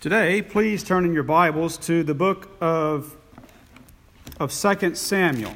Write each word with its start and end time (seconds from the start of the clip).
Today, 0.00 0.40
please 0.40 0.82
turn 0.82 1.04
in 1.04 1.12
your 1.12 1.24
Bibles 1.24 1.76
to 1.76 2.02
the 2.02 2.14
book 2.14 2.48
of, 2.58 3.14
of 4.38 4.50
2 4.50 4.94
Samuel. 4.94 5.52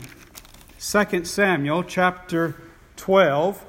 2 0.79 1.25
Samuel 1.25 1.83
chapter 1.83 2.55
12. 2.97 3.65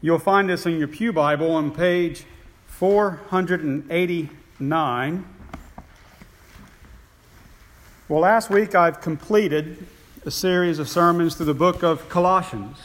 You'll 0.00 0.20
find 0.20 0.48
this 0.48 0.66
in 0.66 0.78
your 0.78 0.86
Pew 0.86 1.12
Bible 1.12 1.50
on 1.50 1.72
page 1.72 2.22
489. 2.68 5.24
Well, 8.08 8.20
last 8.20 8.50
week 8.50 8.76
I've 8.76 9.00
completed 9.00 9.84
a 10.24 10.30
series 10.30 10.78
of 10.78 10.88
sermons 10.88 11.34
through 11.34 11.46
the 11.46 11.54
book 11.54 11.82
of 11.82 12.08
Colossians. 12.08 12.76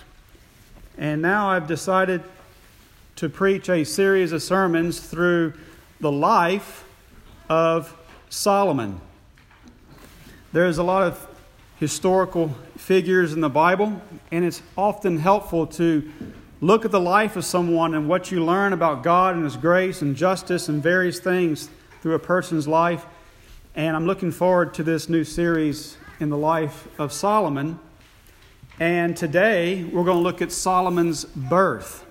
And 0.98 1.22
now 1.22 1.52
I've 1.52 1.68
decided 1.68 2.24
to 3.18 3.30
preach 3.30 3.70
a 3.70 3.84
series 3.84 4.32
of 4.32 4.42
sermons 4.42 5.00
through 5.00 5.54
the 6.02 6.12
life 6.12 6.84
of 7.48 7.96
Solomon. 8.30 9.00
There's 10.52 10.80
a 10.80 10.84
lot 10.84 11.04
of 11.04 11.28
historical 11.78 12.50
figures 12.76 13.34
in 13.34 13.42
the 13.42 13.50
Bible, 13.50 14.02
and 14.32 14.44
it's 14.44 14.64
often 14.76 15.18
helpful 15.18 15.68
to 15.68 16.12
look 16.60 16.86
at 16.86 16.92
the 16.92 17.00
life 17.00 17.36
of 17.36 17.46
someone 17.46 17.94
and 17.94 18.10
what 18.10 18.32
you 18.32 18.44
learn 18.44 18.74
about 18.74 19.04
God 19.04 19.36
and 19.36 19.44
His 19.44 19.56
grace 19.56 20.02
and 20.02 20.16
justice 20.16 20.70
and 20.70 20.82
various 20.82 21.20
things 21.20 21.70
through 22.02 22.16
a 22.16 22.20
person's 22.20 22.68
life. 22.68 23.06
And 23.76 23.96
I'm 23.96 24.08
looking 24.08 24.32
forward 24.32 24.74
to 24.76 24.84
this 24.84 25.08
new 25.08 25.24
series 25.24 25.98
in 26.20 26.30
the 26.30 26.38
life 26.38 26.88
of 27.00 27.14
Solomon. 27.14 27.80
And 28.80 29.16
today 29.16 29.84
we're 29.84 30.04
going 30.04 30.18
to 30.18 30.24
look 30.24 30.42
at 30.42 30.52
Solomon's 30.52 31.26
birth 31.26 32.06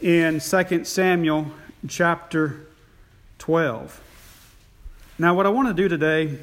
in 0.00 0.40
2 0.40 0.84
Samuel 0.84 1.46
chapter 1.88 2.66
12. 3.38 4.00
Now, 5.18 5.34
what 5.34 5.46
I 5.46 5.50
want 5.50 5.68
to 5.68 5.74
do 5.74 5.88
today, 5.88 6.38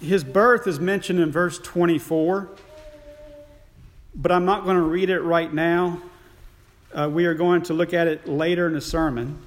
his 0.00 0.22
birth 0.22 0.66
is 0.66 0.78
mentioned 0.78 1.18
in 1.18 1.32
verse 1.32 1.58
24, 1.58 2.50
but 4.14 4.30
I'm 4.30 4.44
not 4.44 4.64
going 4.64 4.76
to 4.76 4.82
read 4.82 5.10
it 5.10 5.20
right 5.20 5.52
now. 5.52 6.02
Uh, 6.92 7.08
we 7.12 7.26
are 7.26 7.34
going 7.34 7.62
to 7.62 7.74
look 7.74 7.92
at 7.92 8.06
it 8.06 8.28
later 8.28 8.66
in 8.66 8.74
the 8.74 8.80
sermon. 8.80 9.38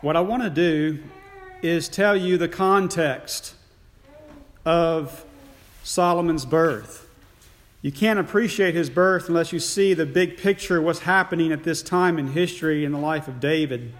What 0.00 0.16
I 0.16 0.20
want 0.20 0.42
to 0.42 0.50
do 0.50 0.98
is 1.62 1.88
tell 1.88 2.16
you 2.16 2.38
the 2.38 2.48
context 2.48 3.54
of 4.64 5.24
Solomon's 5.82 6.44
birth. 6.44 7.08
You 7.82 7.90
can't 7.90 8.18
appreciate 8.18 8.74
his 8.74 8.90
birth 8.90 9.28
unless 9.28 9.52
you 9.52 9.58
see 9.58 9.94
the 9.94 10.06
big 10.06 10.36
picture 10.36 10.80
what's 10.82 11.00
happening 11.00 11.50
at 11.50 11.64
this 11.64 11.82
time 11.82 12.18
in 12.18 12.28
history 12.28 12.84
in 12.84 12.92
the 12.92 12.98
life 12.98 13.26
of 13.26 13.40
David. 13.40 13.92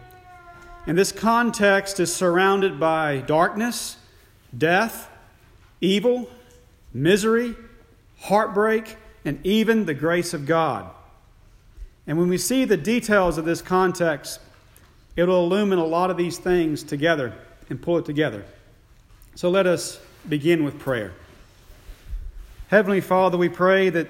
And 0.86 0.96
this 0.96 1.12
context 1.12 2.00
is 2.00 2.14
surrounded 2.14 2.80
by 2.80 3.18
darkness, 3.18 3.96
death, 4.56 5.10
evil, 5.80 6.28
misery, 6.92 7.54
heartbreak, 8.20 8.96
and 9.24 9.44
even 9.44 9.84
the 9.84 9.94
grace 9.94 10.34
of 10.34 10.46
God. 10.46 10.90
And 12.06 12.18
when 12.18 12.28
we 12.28 12.38
see 12.38 12.64
the 12.64 12.76
details 12.76 13.38
of 13.38 13.44
this 13.44 13.62
context, 13.62 14.40
it 15.16 15.24
will 15.24 15.44
illumine 15.44 15.78
a 15.78 15.84
lot 15.84 16.10
of 16.10 16.16
these 16.16 16.38
things 16.38 16.82
together 16.82 17.34
and 17.68 17.80
pull 17.80 17.98
it 17.98 18.04
together. 18.04 18.44
So 19.34 19.50
let 19.50 19.66
us 19.66 20.00
begin 20.28 20.64
with 20.64 20.78
prayer. 20.78 21.12
Heavenly 22.68 23.00
Father, 23.00 23.36
we 23.36 23.48
pray 23.48 23.90
that 23.90 24.08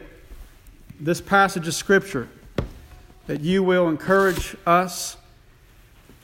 this 0.99 1.21
passage 1.21 1.67
of 1.67 1.75
Scripture, 1.75 2.29
that 3.27 3.41
you 3.41 3.63
will 3.63 3.89
encourage 3.89 4.57
us 4.67 5.17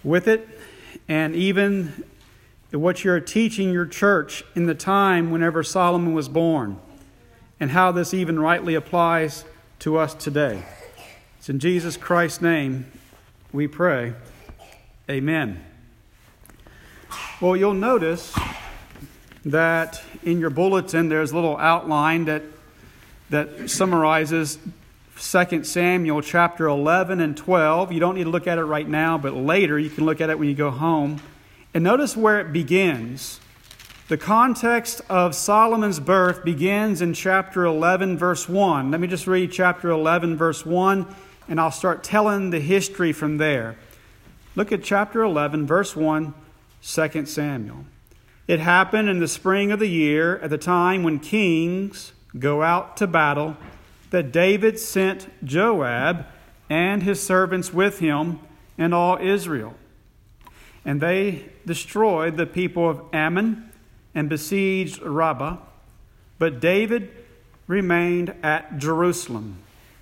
with 0.06 0.28
it, 0.28 0.48
and 1.08 1.34
even 1.34 2.04
what 2.70 3.04
you're 3.04 3.20
teaching 3.20 3.72
your 3.72 3.86
church 3.86 4.44
in 4.54 4.66
the 4.66 4.74
time 4.74 5.30
whenever 5.30 5.62
Solomon 5.62 6.14
was 6.14 6.28
born, 6.28 6.78
and 7.58 7.72
how 7.72 7.90
this 7.90 8.14
even 8.14 8.38
rightly 8.38 8.74
applies 8.74 9.44
to 9.80 9.96
us 9.96 10.14
today. 10.14 10.62
It's 11.38 11.48
in 11.48 11.58
Jesus 11.58 11.96
Christ's 11.96 12.40
name 12.40 12.90
we 13.52 13.66
pray. 13.66 14.14
Amen. 15.10 15.64
Well, 17.40 17.56
you'll 17.56 17.74
notice 17.74 18.34
that 19.44 20.02
in 20.22 20.38
your 20.38 20.50
bulletin 20.50 21.08
there's 21.08 21.32
a 21.32 21.34
little 21.34 21.56
outline 21.56 22.26
that, 22.26 22.42
that 23.30 23.70
summarizes 23.70 24.58
2 25.18 25.64
Samuel 25.64 26.20
chapter 26.20 26.66
11 26.66 27.20
and 27.20 27.34
12. 27.34 27.90
You 27.90 28.00
don't 28.00 28.16
need 28.16 28.24
to 28.24 28.30
look 28.30 28.46
at 28.46 28.58
it 28.58 28.64
right 28.64 28.86
now, 28.86 29.16
but 29.16 29.34
later 29.34 29.78
you 29.78 29.88
can 29.88 30.04
look 30.04 30.20
at 30.20 30.28
it 30.28 30.38
when 30.38 30.46
you 30.46 30.54
go 30.54 30.70
home. 30.70 31.22
And 31.72 31.82
notice 31.82 32.14
where 32.14 32.38
it 32.38 32.52
begins. 32.52 33.40
The 34.08 34.18
context 34.18 35.00
of 35.08 35.34
Solomon's 35.34 36.00
birth 36.00 36.44
begins 36.44 37.00
in 37.00 37.14
chapter 37.14 37.64
11, 37.64 38.18
verse 38.18 38.46
1. 38.46 38.90
Let 38.90 39.00
me 39.00 39.08
just 39.08 39.26
read 39.26 39.50
chapter 39.50 39.88
11, 39.88 40.36
verse 40.36 40.66
1, 40.66 41.06
and 41.48 41.58
I'll 41.58 41.70
start 41.70 42.04
telling 42.04 42.50
the 42.50 42.60
history 42.60 43.12
from 43.12 43.38
there. 43.38 43.76
Look 44.54 44.70
at 44.70 44.84
chapter 44.84 45.22
11, 45.22 45.66
verse 45.66 45.96
1, 45.96 46.34
2 46.82 47.26
Samuel. 47.26 47.86
It 48.46 48.60
happened 48.60 49.08
in 49.08 49.20
the 49.20 49.28
spring 49.28 49.72
of 49.72 49.78
the 49.78 49.88
year, 49.88 50.38
at 50.40 50.50
the 50.50 50.58
time 50.58 51.02
when 51.02 51.20
kings 51.20 52.12
go 52.38 52.62
out 52.62 52.98
to 52.98 53.06
battle 53.06 53.56
that 54.10 54.32
David 54.32 54.78
sent 54.78 55.28
Joab 55.44 56.26
and 56.68 57.02
his 57.02 57.22
servants 57.22 57.72
with 57.72 57.98
him 57.98 58.40
and 58.78 58.94
all 58.94 59.18
Israel. 59.18 59.74
And 60.84 61.00
they 61.00 61.46
destroyed 61.64 62.36
the 62.36 62.46
people 62.46 62.88
of 62.88 63.02
Ammon 63.12 63.70
and 64.14 64.28
besieged 64.28 65.02
Rabbah. 65.02 65.58
But 66.38 66.60
David 66.60 67.10
remained 67.66 68.34
at 68.42 68.78
Jerusalem. 68.78 69.58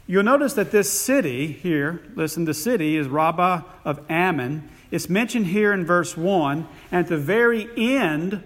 You'll 0.07 0.25
notice 0.25 0.53
that 0.55 0.71
this 0.71 0.93
city 0.93 1.47
here, 1.47 2.03
listen, 2.15 2.45
the 2.45 2.55
city 2.55 2.97
is 2.97 3.09
Rabbah 3.09 3.63
of 3.85 4.01
Ammon. 4.11 4.69
It's 4.91 5.09
mentioned 5.09 5.47
here 5.47 5.73
in 5.73 5.87
verse 5.87 6.17
1. 6.17 6.69
And 6.93 7.05
at 7.05 7.09
the 7.09 7.17
very 7.17 7.69
end 7.77 8.45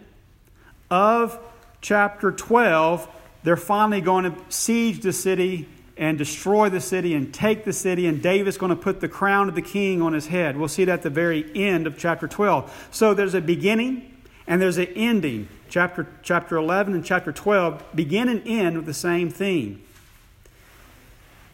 of 0.90 1.38
chapter 1.80 2.30
12, 2.30 3.08
they're 3.48 3.56
finally 3.56 4.02
going 4.02 4.24
to 4.24 4.36
siege 4.50 5.00
the 5.00 5.10
city 5.10 5.66
and 5.96 6.18
destroy 6.18 6.68
the 6.68 6.82
city 6.82 7.14
and 7.14 7.32
take 7.32 7.64
the 7.64 7.72
city, 7.72 8.06
and 8.06 8.22
David's 8.22 8.58
going 8.58 8.68
to 8.68 8.76
put 8.76 9.00
the 9.00 9.08
crown 9.08 9.48
of 9.48 9.54
the 9.54 9.62
king 9.62 10.02
on 10.02 10.12
his 10.12 10.26
head. 10.26 10.58
We'll 10.58 10.68
see 10.68 10.84
that 10.84 10.92
at 10.92 11.02
the 11.02 11.08
very 11.08 11.50
end 11.54 11.86
of 11.86 11.96
chapter 11.96 12.28
12. 12.28 12.88
So 12.90 13.14
there's 13.14 13.32
a 13.32 13.40
beginning 13.40 14.22
and 14.46 14.60
there's 14.60 14.76
an 14.76 14.88
ending. 14.94 15.48
Chapter, 15.70 16.06
chapter 16.22 16.58
11 16.58 16.92
and 16.92 17.02
chapter 17.02 17.32
12 17.32 17.82
begin 17.94 18.28
and 18.28 18.46
end 18.46 18.76
with 18.76 18.84
the 18.84 18.92
same 18.92 19.30
theme. 19.30 19.82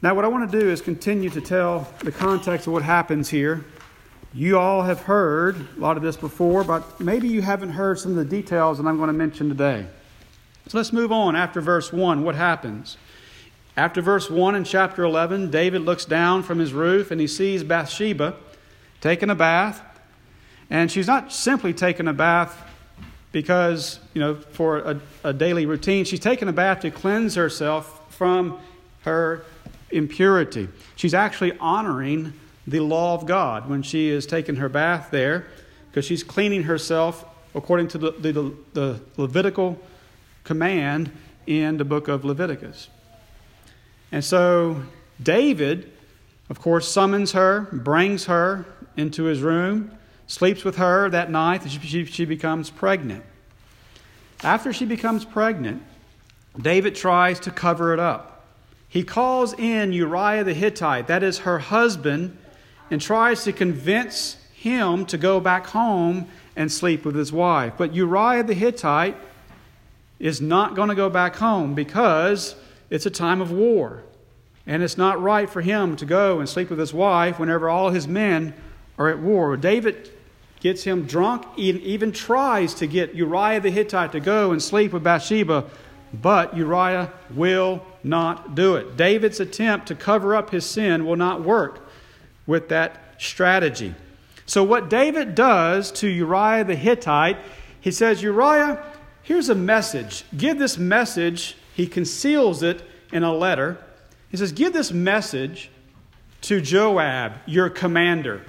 Now, 0.03 0.16
what 0.16 0.25
I 0.25 0.28
want 0.28 0.50
to 0.50 0.61
do 0.61 0.69
is 0.69 0.81
continue 0.81 1.31
to 1.31 1.41
tell 1.41 1.88
the 2.00 2.11
context 2.11 2.66
of 2.66 2.72
what 2.72 2.82
happens 2.82 3.31
here. 3.31 3.65
You 4.32 4.59
all 4.59 4.82
have 4.82 5.03
heard 5.03 5.69
a 5.76 5.78
lot 5.78 5.97
of 5.97 6.03
this 6.03 6.16
before, 6.16 6.65
but 6.65 6.99
maybe 6.99 7.28
you 7.28 7.41
haven't 7.41 7.71
heard 7.71 8.00
some 8.00 8.11
of 8.11 8.16
the 8.16 8.25
details 8.25 8.78
that 8.78 8.84
I'm 8.88 8.97
going 8.97 9.06
to 9.06 9.12
mention 9.12 9.49
today. 9.49 9.87
So 10.69 10.79
let's 10.79 10.93
move 10.93 11.13
on 11.13 11.37
after 11.37 11.61
verse 11.61 11.93
1. 11.93 12.23
What 12.25 12.35
happens? 12.35 12.97
After 13.77 14.01
verse 14.01 14.31
1 14.31 14.55
in 14.55 14.65
chapter 14.65 15.03
11, 15.03 15.51
David 15.51 15.83
looks 15.83 16.05
down 16.05 16.43
from 16.43 16.59
his 16.59 16.73
roof 16.73 17.11
and 17.11 17.21
he 17.21 17.27
sees 17.27 17.63
Bathsheba 17.65 18.37
taking 19.01 19.31
a 19.31 19.35
bath. 19.35 19.83
And 20.71 20.91
she's 20.91 21.07
not 21.07 21.33
simply 21.33 21.75
taking 21.75 22.09
a 22.09 22.13
bath 22.13 22.71
because, 23.33 23.99
you 24.15 24.21
know, 24.21 24.37
for 24.37 24.79
a, 24.79 25.01
a 25.25 25.33
daily 25.33 25.67
routine. 25.67 26.05
She's 26.05 26.21
taking 26.21 26.49
a 26.49 26.53
bath 26.53 26.81
to 26.81 26.91
cleanse 26.91 27.35
herself 27.35 28.15
from 28.15 28.59
her 29.03 29.45
impurity. 29.91 30.69
She's 30.97 31.15
actually 31.15 31.59
honoring 31.59 32.33
the 32.67 32.81
law 32.81 33.15
of 33.15 33.27
God 33.27 33.69
when 33.69 33.83
she 33.83 34.09
is 34.09 34.25
taking 34.25 34.57
her 34.57 34.69
bath 34.69 35.09
there 35.11 35.47
because 35.91 36.05
she's 36.05 36.23
cleaning 36.23 36.62
herself 36.62 37.25
according 37.55 37.88
to 37.88 37.99
the, 37.99 38.12
the, 38.12 38.55
the 38.73 39.00
Levitical 39.17 39.79
command 40.44 41.11
in 41.46 41.76
the 41.79 41.85
book 41.85 42.08
of 42.08 42.25
Leviticus. 42.25 42.88
And 44.12 44.25
so 44.25 44.82
David, 45.23 45.91
of 46.49 46.61
course, 46.61 46.88
summons 46.88 47.32
her, 47.32 47.62
brings 47.73 48.26
her 48.26 48.67
into 48.96 49.25
his 49.25 49.41
room, 49.41 49.91
sleeps 50.26 50.64
with 50.64 50.76
her 50.76 51.11
that 51.11 51.31
night, 51.31 51.62
and 51.62 51.70
she, 51.70 52.05
she 52.05 52.25
becomes 52.25 52.70
pregnant. 52.70 53.25
After 54.43 54.73
she 54.73 54.85
becomes 54.85 55.25
pregnant, 55.25 55.82
David 56.61 56.94
tries 56.94 57.40
to 57.40 57.50
cover 57.50 57.93
it 57.93 57.99
up. 57.99 58.47
He 58.88 59.02
calls 59.02 59.55
in 59.55 59.93
Uriah 59.93 60.44
the 60.44 60.55
Hittite, 60.55 61.08
that 61.08 61.23
is 61.23 61.38
her 61.40 61.58
husband, 61.58 62.37
and 62.90 63.00
tries 63.00 63.43
to 63.44 63.52
convince 63.52 64.37
him 64.52 65.05
to 65.06 65.19
go 65.19 65.40
back 65.40 65.67
home 65.67 66.29
and 66.55 66.70
sleep 66.70 67.05
with 67.05 67.17
his 67.17 67.32
wife. 67.32 67.73
But 67.76 67.94
Uriah 67.94 68.44
the 68.44 68.55
Hittite 68.55 69.17
is 70.19 70.40
not 70.40 70.75
going 70.75 70.88
to 70.88 70.94
go 70.94 71.11
back 71.11 71.37
home 71.37 71.75
because 71.75 72.56
it's 72.90 73.06
a 73.06 73.11
time 73.11 73.40
of 73.40 73.50
war. 73.50 74.02
And 74.66 74.82
it's 74.82 74.96
not 74.96 75.20
right 75.22 75.49
for 75.49 75.61
him 75.61 75.96
to 75.96 76.06
go 76.06 76.40
and 76.40 76.49
sleep 76.49 76.70
with 76.70 76.78
his 76.78 76.94
wife 76.94 77.38
whenever 77.38 77.69
all 77.69 77.90
his 77.90 78.08
men 78.08 78.55
are 78.99 79.08
at 79.08 79.19
war. 79.19 79.56
David 79.56 80.11
gets 80.61 80.84
him 80.84 81.05
drunk, 81.05 81.44
even 81.58 82.11
tries 82.11 82.72
to 82.75 82.87
get 82.87 83.14
Uriah 83.14 83.61
the 83.61 83.70
Hittite 83.70 84.12
to 84.12 84.20
go 84.20 84.52
and 84.52 84.62
sleep 84.62 84.93
with 84.93 85.05
Bathsheba, 85.05 85.64
but 86.14 86.56
Uriah 86.56 87.12
will 87.31 87.84
not 88.02 88.55
do 88.55 88.76
it. 88.76 88.96
David's 88.96 89.40
attempt 89.40 89.88
to 89.88 89.94
cover 89.94 90.34
up 90.34 90.50
his 90.50 90.64
sin 90.64 91.05
will 91.05 91.16
not 91.16 91.43
work 91.43 91.87
with 92.46 92.70
that 92.70 93.16
strategy. 93.19 93.94
So, 94.46 94.62
what 94.62 94.88
David 94.88 95.34
does 95.34 95.90
to 95.93 96.08
Uriah 96.08 96.64
the 96.64 96.76
Hittite, 96.76 97.38
he 97.81 97.90
says, 97.90 98.22
Uriah, 98.22 98.82
here's 99.25 99.49
a 99.49 99.55
message. 99.55 100.25
Give 100.37 100.59
this 100.59 100.79
message. 100.79 101.56
He 101.75 101.87
conceals 101.87 102.62
it 102.62 102.82
in 103.12 103.25
a 103.25 103.35
letter. 103.35 103.79
He 104.31 104.37
says, 104.37 104.53
Give 104.53 104.73
this 104.73 104.93
message 104.93 105.71
to 106.43 106.61
Joab, 106.61 107.32
your 107.47 107.69
commander. 107.69 108.44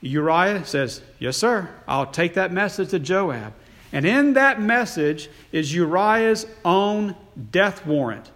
Uriah 0.00 0.64
says, 0.64 1.02
Yes, 1.18 1.36
sir, 1.36 1.68
I'll 1.86 2.06
take 2.06 2.34
that 2.34 2.52
message 2.52 2.90
to 2.90 2.98
Joab. 2.98 3.52
And 3.92 4.06
in 4.06 4.34
that 4.34 4.60
message 4.60 5.28
is 5.52 5.74
Uriah's 5.74 6.46
own 6.64 7.14
death 7.50 7.86
warrant. 7.86 8.30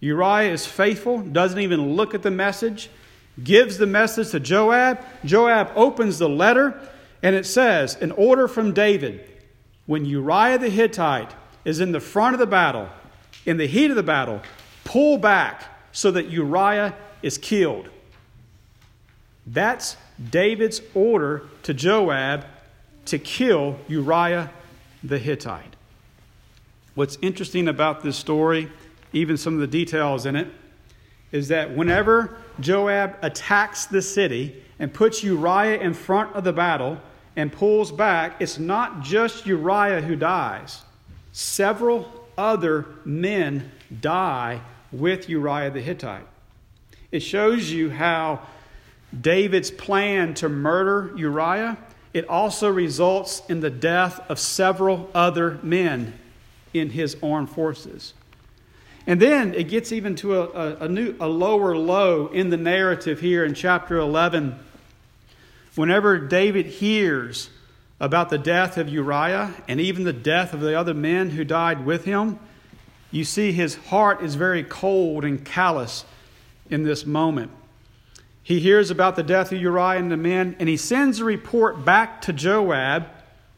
Uriah 0.00 0.52
is 0.52 0.66
faithful, 0.66 1.20
doesn't 1.20 1.60
even 1.60 1.94
look 1.94 2.14
at 2.14 2.22
the 2.22 2.30
message, 2.30 2.90
gives 3.42 3.78
the 3.78 3.86
message 3.86 4.30
to 4.30 4.40
Joab. 4.40 4.98
Joab 5.24 5.70
opens 5.74 6.18
the 6.18 6.28
letter, 6.28 6.78
and 7.22 7.34
it 7.34 7.46
says, 7.46 7.96
An 7.96 8.10
order 8.12 8.48
from 8.48 8.72
David 8.72 9.31
when 9.86 10.04
Uriah 10.04 10.58
the 10.58 10.70
Hittite 10.70 11.32
is 11.64 11.80
in 11.80 11.92
the 11.92 12.00
front 12.00 12.34
of 12.34 12.38
the 12.38 12.46
battle, 12.46 12.88
in 13.46 13.56
the 13.56 13.66
heat 13.66 13.90
of 13.90 13.96
the 13.96 14.02
battle, 14.02 14.40
pull 14.84 15.18
back 15.18 15.64
so 15.92 16.10
that 16.10 16.28
Uriah 16.28 16.94
is 17.22 17.38
killed. 17.38 17.88
That's 19.46 19.96
David's 20.30 20.80
order 20.94 21.44
to 21.64 21.74
Joab 21.74 22.46
to 23.06 23.18
kill 23.18 23.78
Uriah 23.88 24.50
the 25.02 25.18
Hittite. 25.18 25.76
What's 26.94 27.18
interesting 27.22 27.68
about 27.68 28.02
this 28.02 28.16
story, 28.16 28.70
even 29.12 29.36
some 29.36 29.54
of 29.54 29.60
the 29.60 29.66
details 29.66 30.26
in 30.26 30.36
it, 30.36 30.48
is 31.32 31.48
that 31.48 31.74
whenever 31.74 32.36
Joab 32.60 33.16
attacks 33.22 33.86
the 33.86 34.02
city 34.02 34.62
and 34.78 34.92
puts 34.92 35.24
Uriah 35.24 35.80
in 35.80 35.94
front 35.94 36.34
of 36.34 36.44
the 36.44 36.52
battle 36.52 37.00
and 37.36 37.52
pulls 37.52 37.90
back, 37.92 38.40
it's 38.40 38.58
not 38.58 39.02
just 39.02 39.46
Uriah 39.46 40.02
who 40.02 40.16
dies. 40.16 40.82
Several 41.32 42.10
other 42.36 42.86
men 43.04 43.70
die 44.00 44.60
with 44.90 45.28
Uriah 45.28 45.70
the 45.70 45.80
Hittite. 45.80 46.26
It 47.10 47.20
shows 47.20 47.70
you 47.70 47.90
how 47.90 48.40
David's 49.18 49.70
plan 49.70 50.34
to 50.34 50.48
murder 50.48 51.12
Uriah, 51.16 51.76
it 52.14 52.28
also 52.28 52.70
results 52.70 53.42
in 53.48 53.60
the 53.60 53.70
death 53.70 54.20
of 54.30 54.38
several 54.38 55.10
other 55.14 55.58
men 55.62 56.18
in 56.74 56.90
his 56.90 57.16
armed 57.22 57.50
forces. 57.50 58.14
And 59.06 59.20
then 59.20 59.54
it 59.54 59.64
gets 59.64 59.92
even 59.92 60.14
to 60.16 60.40
a, 60.40 60.44
a, 60.44 60.76
a, 60.84 60.88
new, 60.88 61.16
a 61.20 61.28
lower 61.28 61.76
low 61.76 62.28
in 62.28 62.50
the 62.50 62.56
narrative 62.56 63.20
here 63.20 63.44
in 63.44 63.54
chapter 63.54 63.98
11. 63.98 64.58
Whenever 65.74 66.18
David 66.18 66.66
hears 66.66 67.48
about 67.98 68.28
the 68.28 68.38
death 68.38 68.76
of 68.76 68.88
Uriah 68.88 69.54
and 69.68 69.80
even 69.80 70.04
the 70.04 70.12
death 70.12 70.52
of 70.52 70.60
the 70.60 70.78
other 70.78 70.92
men 70.92 71.30
who 71.30 71.44
died 71.44 71.86
with 71.86 72.04
him, 72.04 72.38
you 73.10 73.24
see 73.24 73.52
his 73.52 73.76
heart 73.76 74.22
is 74.22 74.34
very 74.34 74.64
cold 74.64 75.24
and 75.24 75.44
callous 75.44 76.04
in 76.68 76.82
this 76.82 77.06
moment. 77.06 77.50
He 78.42 78.58
hears 78.58 78.90
about 78.90 79.16
the 79.16 79.22
death 79.22 79.52
of 79.52 79.60
Uriah 79.60 79.98
and 79.98 80.10
the 80.10 80.16
men, 80.16 80.56
and 80.58 80.68
he 80.68 80.76
sends 80.76 81.20
a 81.20 81.24
report 81.24 81.84
back 81.84 82.20
to 82.22 82.32
Joab, 82.32 83.06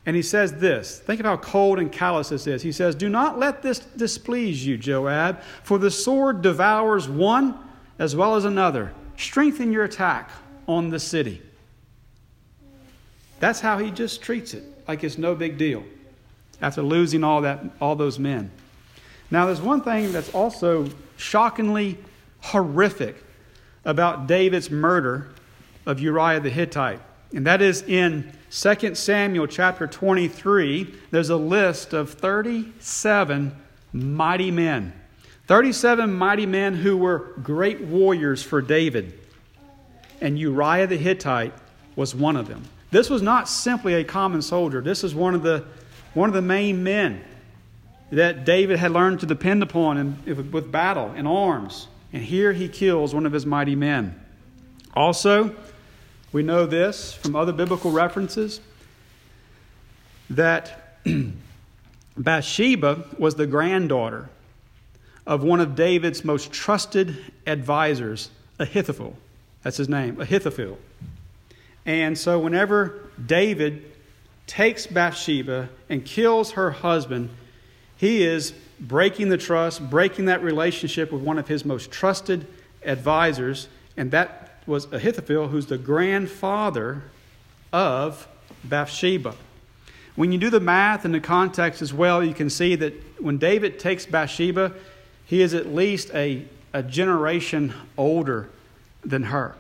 and 0.05 0.15
he 0.15 0.23
says 0.23 0.53
this. 0.55 0.99
Think 0.99 1.21
of 1.21 1.27
how 1.27 1.39
cold 1.39 1.79
and 1.79 1.91
callous 1.91 2.29
this 2.29 2.47
is. 2.47 2.63
He 2.63 2.73
says, 2.73 2.95
Do 2.95 3.09
not 3.09 3.39
let 3.39 3.63
this 3.63 3.79
displease 3.79 4.67
you, 4.67 4.77
Joab, 4.77 5.41
for 5.63 5.79
the 5.79 5.91
sword 5.91 6.43
devours 6.43 7.09
one 7.09 7.59
as 7.99 8.15
well 8.15 8.37
as 8.37 8.45
another. 8.45 8.93
Strengthen 9.17 9.73
your 9.73 9.85
attack 9.85 10.31
on 10.69 10.91
the 10.91 11.01
city. 11.01 11.41
That's 13.45 13.61
how 13.61 13.77
he 13.77 13.91
just 13.91 14.23
treats 14.23 14.55
it, 14.55 14.65
like 14.89 15.05
it's 15.05 15.19
no 15.19 15.35
big 15.35 15.59
deal 15.59 15.85
after 16.63 16.81
losing 16.81 17.23
all, 17.23 17.43
that, 17.43 17.63
all 17.79 17.95
those 17.95 18.19
men. 18.19 18.51
Now, 19.31 19.45
there's 19.45 19.61
one 19.61 19.83
thing 19.83 20.13
that's 20.13 20.35
also 20.35 20.89
shockingly 21.19 21.99
horrific 22.41 23.23
about 23.85 24.27
David's 24.27 24.71
murder 24.71 25.29
of 25.85 26.01
Uriah 26.01 26.41
the 26.41 26.49
Hittite. 26.49 27.01
And 27.35 27.47
that 27.47 27.61
is 27.61 27.83
in 27.83 28.33
2 28.51 28.95
Samuel 28.95 29.47
chapter 29.47 29.87
23. 29.87 30.95
There's 31.11 31.29
a 31.29 31.37
list 31.37 31.93
of 31.93 32.15
37 32.15 33.55
mighty 33.93 34.51
men. 34.51 34.95
37 35.49 36.11
mighty 36.11 36.47
men 36.47 36.77
who 36.77 36.97
were 36.97 37.35
great 37.43 37.83
warriors 37.83 38.43
for 38.43 38.63
David. 38.63 39.21
And 40.23 40.39
Uriah 40.39 40.87
the 40.87 40.97
Hittite 40.97 41.53
was 41.95 42.15
one 42.15 42.37
of 42.37 42.49
them. 42.49 42.65
This 42.95 43.11
was 43.11 43.23
not 43.23 43.49
simply 43.49 43.95
a 43.95 44.05
common 44.05 44.41
soldier. 44.41 44.81
This 44.81 45.03
is 45.03 45.17
one 45.17 45.35
of 45.35 45.43
the, 45.43 45.65
one 46.13 46.29
of 46.29 46.33
the 46.33 46.41
main 46.41 46.85
men 46.85 47.25
that 48.13 48.45
David 48.45 48.79
had 48.79 48.93
learned 48.93 49.19
to 49.19 49.27
depend 49.27 49.65
upon 49.65 49.99
in, 49.99 50.53
with 50.53 50.71
battle 50.71 51.13
and 51.17 51.27
arms. 51.27 51.89
And 52.13 52.23
here 52.23 52.53
he 52.53 52.69
kills 52.69 53.13
one 53.13 53.27
of 53.27 53.33
his 53.33 53.45
mighty 53.45 53.75
men. 53.75 54.15
Also, 54.95 55.57
we 56.33 56.45
know 56.45 56.67
this 56.67 57.13
from 57.13 57.35
other 57.35 57.53
biblical 57.53 57.91
references 57.91 58.61
that 60.31 61.01
Bathsheba 62.17 63.07
was 63.19 63.35
the 63.35 63.49
granddaughter 63.49 64.31
of 65.27 65.43
one 65.43 65.59
of 65.59 65.75
David's 65.75 66.25
most 66.25 66.53
trusted 66.53 67.17
advisors, 67.45 68.31
Ahithophel. 68.61 69.17
That's 69.65 69.79
his 69.79 69.89
name, 69.89 70.21
Ahithophel. 70.21 70.79
And 71.87 72.17
so, 72.17 72.39
whenever 72.39 73.01
David 73.25 73.85
takes 74.47 74.87
Bathsheba 74.87 75.69
and 75.89 76.05
kills 76.05 76.53
her 76.53 76.71
husband, 76.71 77.31
he 77.97 78.23
is 78.23 78.53
breaking 78.81 79.29
the 79.29 79.39
trust, 79.39 79.89
breaking 79.91 80.27
that 80.27 80.43
relationship 80.43 81.13
with 81.13 81.23
one 81.23 81.39
of 81.39 81.49
his 81.49 81.65
most 81.65 81.91
trusted 81.91 82.47
advisors, 82.85 83.69
and 83.97 84.11
that 84.11 84.63
was 84.67 84.91
Ahithophel, 84.93 85.49
who's 85.49 85.67
the 85.67 85.79
grandfather 85.79 87.03
of 87.73 88.27
Bathsheba. 88.65 89.35
When 90.17 90.33
you 90.33 90.39
do 90.39 90.49
the 90.49 90.61
math 90.61 91.05
and 91.05 91.13
the 91.13 91.21
context 91.21 91.83
as 91.83 91.93
well, 91.93 92.23
you 92.23 92.35
can 92.35 92.49
see 92.49 92.77
that 92.77 92.95
when 93.21 93.39
David 93.39 93.79
takes 93.79 94.07
Bathsheba, 94.07 94.73
he 95.27 95.43
is 95.43 95.55
at 95.55 95.67
least 95.67 96.11
a, 96.15 96.45
a 96.73 96.83
generation 96.83 97.75
older 97.99 98.49
than 99.05 99.25
her. 99.25 99.57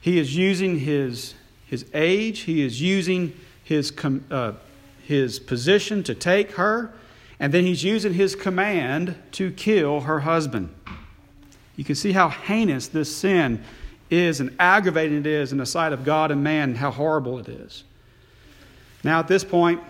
He 0.00 0.18
is 0.18 0.34
using 0.34 0.80
his, 0.80 1.34
his 1.68 1.84
age, 1.92 2.40
he 2.40 2.62
is 2.62 2.80
using 2.80 3.34
his, 3.62 3.92
uh, 4.30 4.52
his 5.04 5.38
position 5.38 6.02
to 6.04 6.14
take 6.14 6.52
her. 6.52 6.92
And 7.38 7.54
then 7.54 7.64
he's 7.64 7.84
using 7.84 8.14
his 8.14 8.34
command 8.34 9.14
to 9.32 9.52
kill 9.52 10.00
her 10.00 10.20
husband. 10.20 10.74
You 11.76 11.84
can 11.84 11.94
see 11.94 12.12
how 12.12 12.30
heinous 12.30 12.88
this 12.88 13.14
sin 13.14 13.62
is 14.10 14.40
and 14.40 14.56
aggravating 14.58 15.18
it 15.18 15.26
is 15.26 15.52
in 15.52 15.58
the 15.58 15.66
sight 15.66 15.92
of 15.92 16.04
God 16.04 16.30
and 16.30 16.42
man, 16.42 16.74
how 16.74 16.90
horrible 16.90 17.38
it 17.38 17.48
is. 17.48 17.84
Now, 19.04 19.20
at 19.20 19.28
this 19.28 19.44
point, 19.44 19.80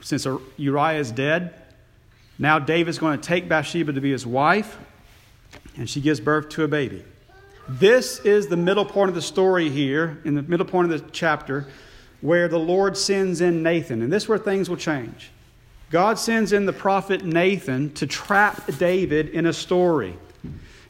since 0.00 0.26
Uriah 0.56 0.98
is 0.98 1.10
dead, 1.10 1.54
now 2.38 2.58
David's 2.58 2.98
going 2.98 3.18
to 3.18 3.26
take 3.26 3.48
Bathsheba 3.48 3.92
to 3.92 4.00
be 4.00 4.12
his 4.12 4.26
wife, 4.26 4.78
and 5.76 5.90
she 5.90 6.00
gives 6.00 6.20
birth 6.20 6.48
to 6.50 6.64
a 6.64 6.68
baby. 6.68 7.04
This 7.68 8.20
is 8.20 8.46
the 8.46 8.56
middle 8.56 8.84
part 8.84 9.08
of 9.08 9.14
the 9.14 9.22
story 9.22 9.68
here, 9.68 10.18
in 10.24 10.34
the 10.34 10.42
middle 10.42 10.66
point 10.66 10.92
of 10.92 11.02
the 11.02 11.10
chapter, 11.10 11.66
where 12.20 12.46
the 12.46 12.58
Lord 12.58 12.96
sends 12.96 13.40
in 13.40 13.62
Nathan. 13.62 14.02
And 14.02 14.12
this 14.12 14.24
is 14.24 14.28
where 14.28 14.38
things 14.38 14.70
will 14.70 14.76
change. 14.76 15.30
God 15.90 16.18
sends 16.18 16.52
in 16.52 16.66
the 16.66 16.72
prophet 16.72 17.24
Nathan 17.24 17.92
to 17.94 18.06
trap 18.06 18.66
David 18.78 19.30
in 19.30 19.46
a 19.46 19.52
story. 19.52 20.16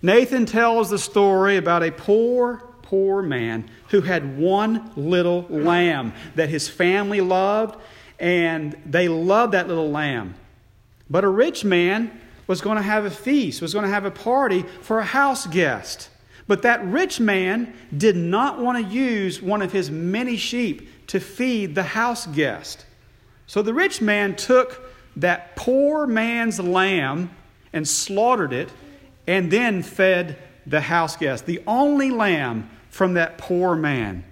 Nathan 0.02 0.45
tells 0.45 0.90
the 0.90 0.99
story 0.99 1.56
about 1.56 1.83
a 1.83 1.90
poor, 1.90 2.62
poor 2.83 3.23
man 3.23 3.68
who 3.88 4.02
had 4.02 4.38
one 4.38 4.90
little 4.97 5.47
lamb 5.49 6.12
that 6.35 6.49
his 6.50 6.68
family 6.68 7.21
loved, 7.21 7.80
and 8.18 8.76
they 8.85 9.09
loved 9.09 9.52
that 9.52 9.68
little 9.68 9.90
lamb. 9.90 10.35
But 11.09 11.25
a 11.25 11.28
rich 11.28 11.64
man 11.64 12.21
was 12.47 12.61
going 12.61 12.76
to 12.76 12.83
have 12.83 13.04
a 13.04 13.11
feast, 13.11 13.62
was 13.62 13.73
going 13.73 13.85
to 13.85 13.90
have 13.90 14.04
a 14.04 14.11
party 14.11 14.62
for 14.83 14.99
a 14.99 15.04
house 15.04 15.47
guest. 15.47 16.11
But 16.47 16.62
that 16.62 16.85
rich 16.85 17.19
man 17.19 17.75
did 17.97 18.17
not 18.17 18.61
want 18.61 18.79
to 18.79 18.93
use 18.93 19.43
one 19.43 19.62
of 19.62 19.73
his 19.73 19.91
many 19.91 20.37
sheep 20.37 21.07
to 21.09 21.21
feed 21.21 21.75
the 21.75 21.83
house 21.83 22.26
guest. 22.26 22.85
So 23.47 23.62
the 23.62 23.75
rich 23.75 24.00
man 24.00 24.37
took 24.37 24.83
that 25.17 25.57
poor 25.57 26.07
man's 26.07 26.61
lamb 26.61 27.31
and 27.73 27.87
slaughtered 27.87 28.53
it 28.53 28.71
and 29.26 29.50
then 29.50 29.83
fed 29.83 30.38
the 30.67 30.81
house 30.81 31.17
guest, 31.17 31.47
the 31.47 31.62
only 31.67 32.11
lamb 32.11 32.71
from 32.91 33.15
that 33.15 33.38
poor 33.38 33.75
man. 33.75 34.25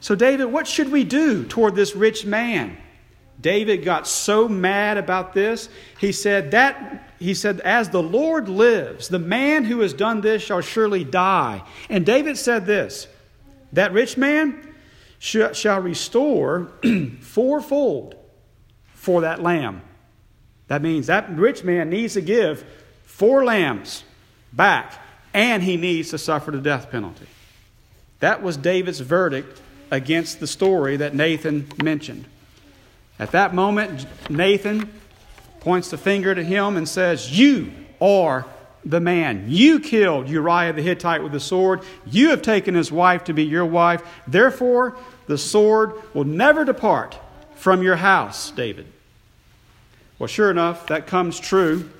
So, 0.00 0.14
David, 0.14 0.46
what 0.46 0.68
should 0.68 0.92
we 0.92 1.02
do 1.02 1.44
toward 1.44 1.74
this 1.74 1.96
rich 1.96 2.24
man? 2.24 2.76
David 3.40 3.84
got 3.84 4.06
so 4.06 4.48
mad 4.48 4.98
about 4.98 5.32
this, 5.32 5.68
he 5.98 6.12
said 6.12 6.52
that 6.52 7.07
he 7.18 7.34
said, 7.34 7.60
As 7.60 7.90
the 7.90 8.02
Lord 8.02 8.48
lives, 8.48 9.08
the 9.08 9.18
man 9.18 9.64
who 9.64 9.80
has 9.80 9.92
done 9.92 10.20
this 10.20 10.42
shall 10.42 10.60
surely 10.60 11.04
die. 11.04 11.62
And 11.88 12.06
David 12.06 12.38
said 12.38 12.66
this 12.66 13.08
that 13.72 13.92
rich 13.92 14.16
man 14.16 14.74
shall 15.18 15.80
restore 15.80 16.72
fourfold 17.20 18.14
for 18.94 19.22
that 19.22 19.42
lamb. 19.42 19.82
That 20.68 20.82
means 20.82 21.06
that 21.06 21.30
rich 21.30 21.64
man 21.64 21.90
needs 21.90 22.14
to 22.14 22.20
give 22.20 22.64
four 23.04 23.44
lambs 23.44 24.04
back, 24.52 24.94
and 25.34 25.62
he 25.62 25.76
needs 25.76 26.10
to 26.10 26.18
suffer 26.18 26.50
the 26.50 26.60
death 26.60 26.90
penalty. 26.90 27.26
That 28.20 28.42
was 28.42 28.56
David's 28.56 29.00
verdict 29.00 29.60
against 29.90 30.40
the 30.40 30.46
story 30.46 30.96
that 30.96 31.14
Nathan 31.14 31.66
mentioned. 31.82 32.26
At 33.18 33.32
that 33.32 33.54
moment, 33.54 34.06
Nathan 34.30 34.92
points 35.68 35.90
the 35.90 35.98
finger 35.98 36.34
to 36.34 36.42
him 36.42 36.78
and 36.78 36.88
says, 36.88 37.38
You 37.38 37.70
are 38.00 38.46
the 38.86 39.00
man. 39.00 39.44
You 39.48 39.80
killed 39.80 40.26
Uriah 40.26 40.72
the 40.72 40.80
Hittite 40.80 41.22
with 41.22 41.32
the 41.32 41.40
sword. 41.40 41.82
You 42.06 42.30
have 42.30 42.40
taken 42.40 42.74
his 42.74 42.90
wife 42.90 43.24
to 43.24 43.34
be 43.34 43.44
your 43.44 43.66
wife. 43.66 44.02
Therefore, 44.26 44.96
the 45.26 45.36
sword 45.36 45.92
will 46.14 46.24
never 46.24 46.64
depart 46.64 47.18
from 47.54 47.82
your 47.82 47.96
house, 47.96 48.50
David. 48.50 48.86
Well, 50.18 50.26
sure 50.26 50.50
enough, 50.50 50.86
that 50.86 51.06
comes 51.06 51.38
true. 51.38 51.90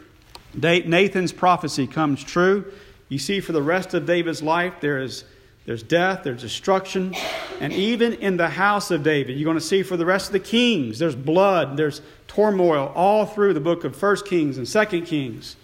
Nathan's 0.55 1.33
prophecy 1.33 1.87
comes 1.87 2.25
true. 2.25 2.73
You 3.11 3.19
see, 3.19 3.41
for 3.41 3.53
the 3.53 3.61
rest 3.61 3.93
of 3.93 4.07
David's 4.07 4.43
life, 4.43 4.77
there 4.81 4.99
is 4.99 5.25
there's 5.69 5.83
death, 5.83 6.23
there's 6.23 6.41
destruction, 6.41 7.15
and 7.61 7.75
even 7.75 8.15
in 8.15 8.39
the 8.39 8.49
house 8.49 8.91
of 8.91 9.03
David, 9.03 9.37
you're 9.37 9.45
going 9.45 9.59
to 9.59 9.61
see 9.61 9.83
for 9.83 9.99
the 9.99 10.07
rest 10.07 10.29
of 10.29 10.33
the 10.33 10.41
kings, 10.41 10.99
there's 10.99 11.15
blood, 11.15 11.77
there's 11.77 12.01
turmoil 12.27 12.91
all 12.95 13.27
through 13.27 13.53
the 13.53 13.61
book 13.61 13.85
of 13.85 13.95
First 13.95 14.25
Kings 14.25 14.57
and 14.57 14.67
Second 14.67 15.05
Kings. 15.05 15.57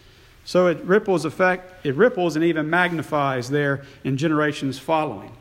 So 0.44 0.66
it 0.66 0.76
ripples 0.84 1.24
effect, 1.24 1.86
it 1.86 1.94
ripples 1.94 2.36
and 2.36 2.44
even 2.44 2.68
magnifies 2.68 3.48
there 3.48 3.86
in 4.04 4.18
generations 4.18 4.78
following. 4.78 5.34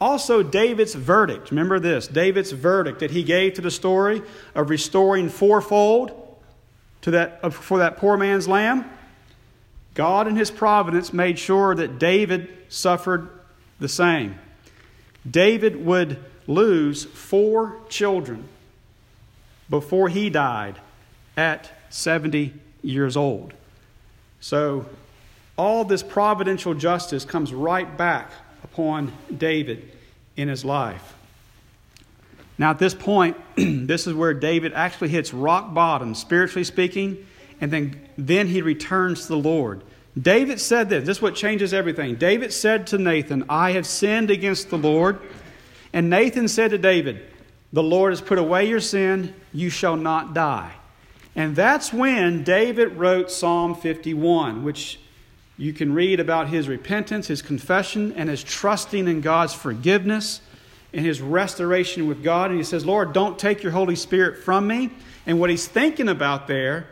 Also, 0.00 0.44
David's 0.44 0.94
verdict. 0.94 1.50
Remember 1.50 1.80
this 1.80 2.06
David's 2.06 2.52
verdict 2.52 3.00
that 3.00 3.10
he 3.10 3.24
gave 3.24 3.54
to 3.54 3.62
the 3.62 3.70
story 3.72 4.22
of 4.54 4.70
restoring 4.70 5.28
fourfold 5.28 6.38
to 7.00 7.10
that, 7.10 7.52
for 7.52 7.78
that 7.78 7.96
poor 7.96 8.16
man's 8.16 8.46
lamb. 8.46 8.88
God, 9.94 10.28
in 10.28 10.36
his 10.36 10.52
providence, 10.52 11.12
made 11.12 11.36
sure 11.36 11.74
that 11.74 11.98
David 11.98 12.48
suffered 12.68 13.41
the 13.82 13.88
same. 13.88 14.38
David 15.28 15.84
would 15.84 16.18
lose 16.46 17.04
four 17.04 17.78
children 17.88 18.48
before 19.68 20.08
he 20.08 20.30
died 20.30 20.78
at 21.36 21.70
70 21.90 22.54
years 22.82 23.16
old. 23.16 23.52
So, 24.40 24.86
all 25.56 25.84
this 25.84 26.02
providential 26.02 26.74
justice 26.74 27.24
comes 27.24 27.52
right 27.52 27.96
back 27.96 28.30
upon 28.64 29.12
David 29.36 29.90
in 30.36 30.48
his 30.48 30.64
life. 30.64 31.14
Now, 32.58 32.70
at 32.70 32.78
this 32.78 32.94
point, 32.94 33.36
this 33.56 34.06
is 34.06 34.14
where 34.14 34.34
David 34.34 34.72
actually 34.72 35.10
hits 35.10 35.32
rock 35.32 35.74
bottom, 35.74 36.14
spiritually 36.14 36.64
speaking, 36.64 37.26
and 37.60 37.70
then, 37.70 38.00
then 38.18 38.48
he 38.48 38.62
returns 38.62 39.22
to 39.22 39.28
the 39.28 39.36
Lord. 39.36 39.82
David 40.20 40.60
said 40.60 40.88
this. 40.88 41.06
This 41.06 41.18
is 41.18 41.22
what 41.22 41.34
changes 41.34 41.72
everything. 41.72 42.16
David 42.16 42.52
said 42.52 42.86
to 42.88 42.98
Nathan, 42.98 43.44
I 43.48 43.72
have 43.72 43.86
sinned 43.86 44.30
against 44.30 44.68
the 44.68 44.78
Lord. 44.78 45.18
And 45.92 46.10
Nathan 46.10 46.48
said 46.48 46.70
to 46.72 46.78
David, 46.78 47.26
The 47.72 47.82
Lord 47.82 48.12
has 48.12 48.20
put 48.20 48.38
away 48.38 48.68
your 48.68 48.80
sin, 48.80 49.34
you 49.52 49.70
shall 49.70 49.96
not 49.96 50.34
die. 50.34 50.72
And 51.34 51.56
that's 51.56 51.92
when 51.92 52.44
David 52.44 52.96
wrote 52.96 53.30
Psalm 53.30 53.74
51, 53.74 54.64
which 54.64 55.00
you 55.56 55.72
can 55.72 55.94
read 55.94 56.20
about 56.20 56.48
his 56.48 56.68
repentance, 56.68 57.28
his 57.28 57.40
confession, 57.40 58.12
and 58.12 58.28
his 58.28 58.44
trusting 58.44 59.08
in 59.08 59.22
God's 59.22 59.54
forgiveness 59.54 60.42
and 60.92 61.06
his 61.06 61.22
restoration 61.22 62.06
with 62.06 62.22
God. 62.22 62.50
And 62.50 62.58
he 62.58 62.64
says, 62.64 62.84
Lord, 62.84 63.14
don't 63.14 63.38
take 63.38 63.62
your 63.62 63.72
Holy 63.72 63.96
Spirit 63.96 64.44
from 64.44 64.66
me. 64.66 64.90
And 65.24 65.40
what 65.40 65.48
he's 65.48 65.66
thinking 65.66 66.08
about 66.08 66.48
there 66.48 66.86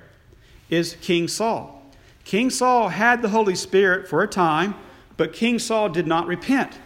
is 0.71 0.97
King 1.03 1.29
Saul. 1.29 1.80
King 2.25 2.51
Saul 2.51 2.89
had 2.89 3.23
the 3.23 3.29
Holy 3.29 3.55
Spirit 3.55 4.09
for 4.09 4.23
a 4.23 4.29
time, 4.29 4.75
but 5.17 5.33
King 5.33 5.59
Saul 5.59 5.89
did 5.89 6.07
not 6.07 6.27
repent. 6.27 6.79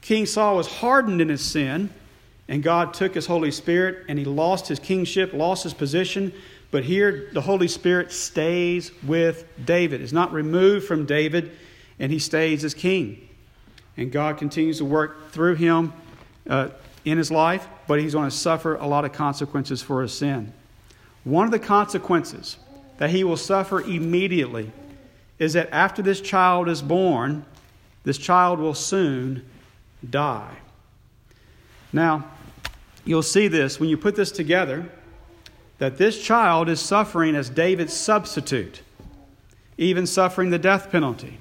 King 0.00 0.26
Saul 0.26 0.56
was 0.56 0.66
hardened 0.66 1.20
in 1.20 1.28
his 1.28 1.42
sin, 1.42 1.90
and 2.48 2.62
God 2.62 2.94
took 2.94 3.14
his 3.14 3.26
Holy 3.26 3.50
Spirit 3.50 4.04
and 4.08 4.18
he 4.18 4.24
lost 4.24 4.66
his 4.68 4.78
kingship, 4.78 5.32
lost 5.32 5.62
his 5.62 5.74
position. 5.74 6.32
But 6.70 6.84
here, 6.84 7.30
the 7.32 7.40
Holy 7.40 7.68
Spirit 7.68 8.12
stays 8.12 8.90
with 9.04 9.44
David, 9.64 10.00
is 10.00 10.12
not 10.12 10.32
removed 10.32 10.86
from 10.86 11.06
David, 11.06 11.52
and 11.98 12.10
he 12.10 12.18
stays 12.18 12.64
as 12.64 12.74
king. 12.74 13.28
And 13.96 14.10
God 14.10 14.38
continues 14.38 14.78
to 14.78 14.84
work 14.84 15.30
through 15.30 15.56
him 15.56 15.92
uh, 16.48 16.68
in 17.04 17.18
his 17.18 17.30
life, 17.30 17.66
but 17.86 18.00
he's 18.00 18.14
going 18.14 18.28
to 18.28 18.36
suffer 18.36 18.76
a 18.76 18.86
lot 18.86 19.04
of 19.04 19.12
consequences 19.12 19.82
for 19.82 20.02
his 20.02 20.12
sin. 20.12 20.52
One 21.24 21.44
of 21.44 21.50
the 21.50 21.58
consequences 21.58 22.56
that 23.00 23.08
he 23.08 23.24
will 23.24 23.38
suffer 23.38 23.80
immediately 23.80 24.70
is 25.38 25.54
that 25.54 25.70
after 25.72 26.02
this 26.02 26.20
child 26.20 26.68
is 26.68 26.82
born, 26.82 27.42
this 28.04 28.18
child 28.18 28.58
will 28.58 28.74
soon 28.74 29.42
die. 30.08 30.54
Now, 31.94 32.30
you'll 33.06 33.22
see 33.22 33.48
this 33.48 33.80
when 33.80 33.88
you 33.88 33.96
put 33.96 34.16
this 34.16 34.30
together 34.30 34.86
that 35.78 35.96
this 35.96 36.22
child 36.22 36.68
is 36.68 36.78
suffering 36.78 37.34
as 37.34 37.48
David's 37.48 37.94
substitute, 37.94 38.82
even 39.78 40.06
suffering 40.06 40.50
the 40.50 40.58
death 40.58 40.90
penalty. 40.92 41.38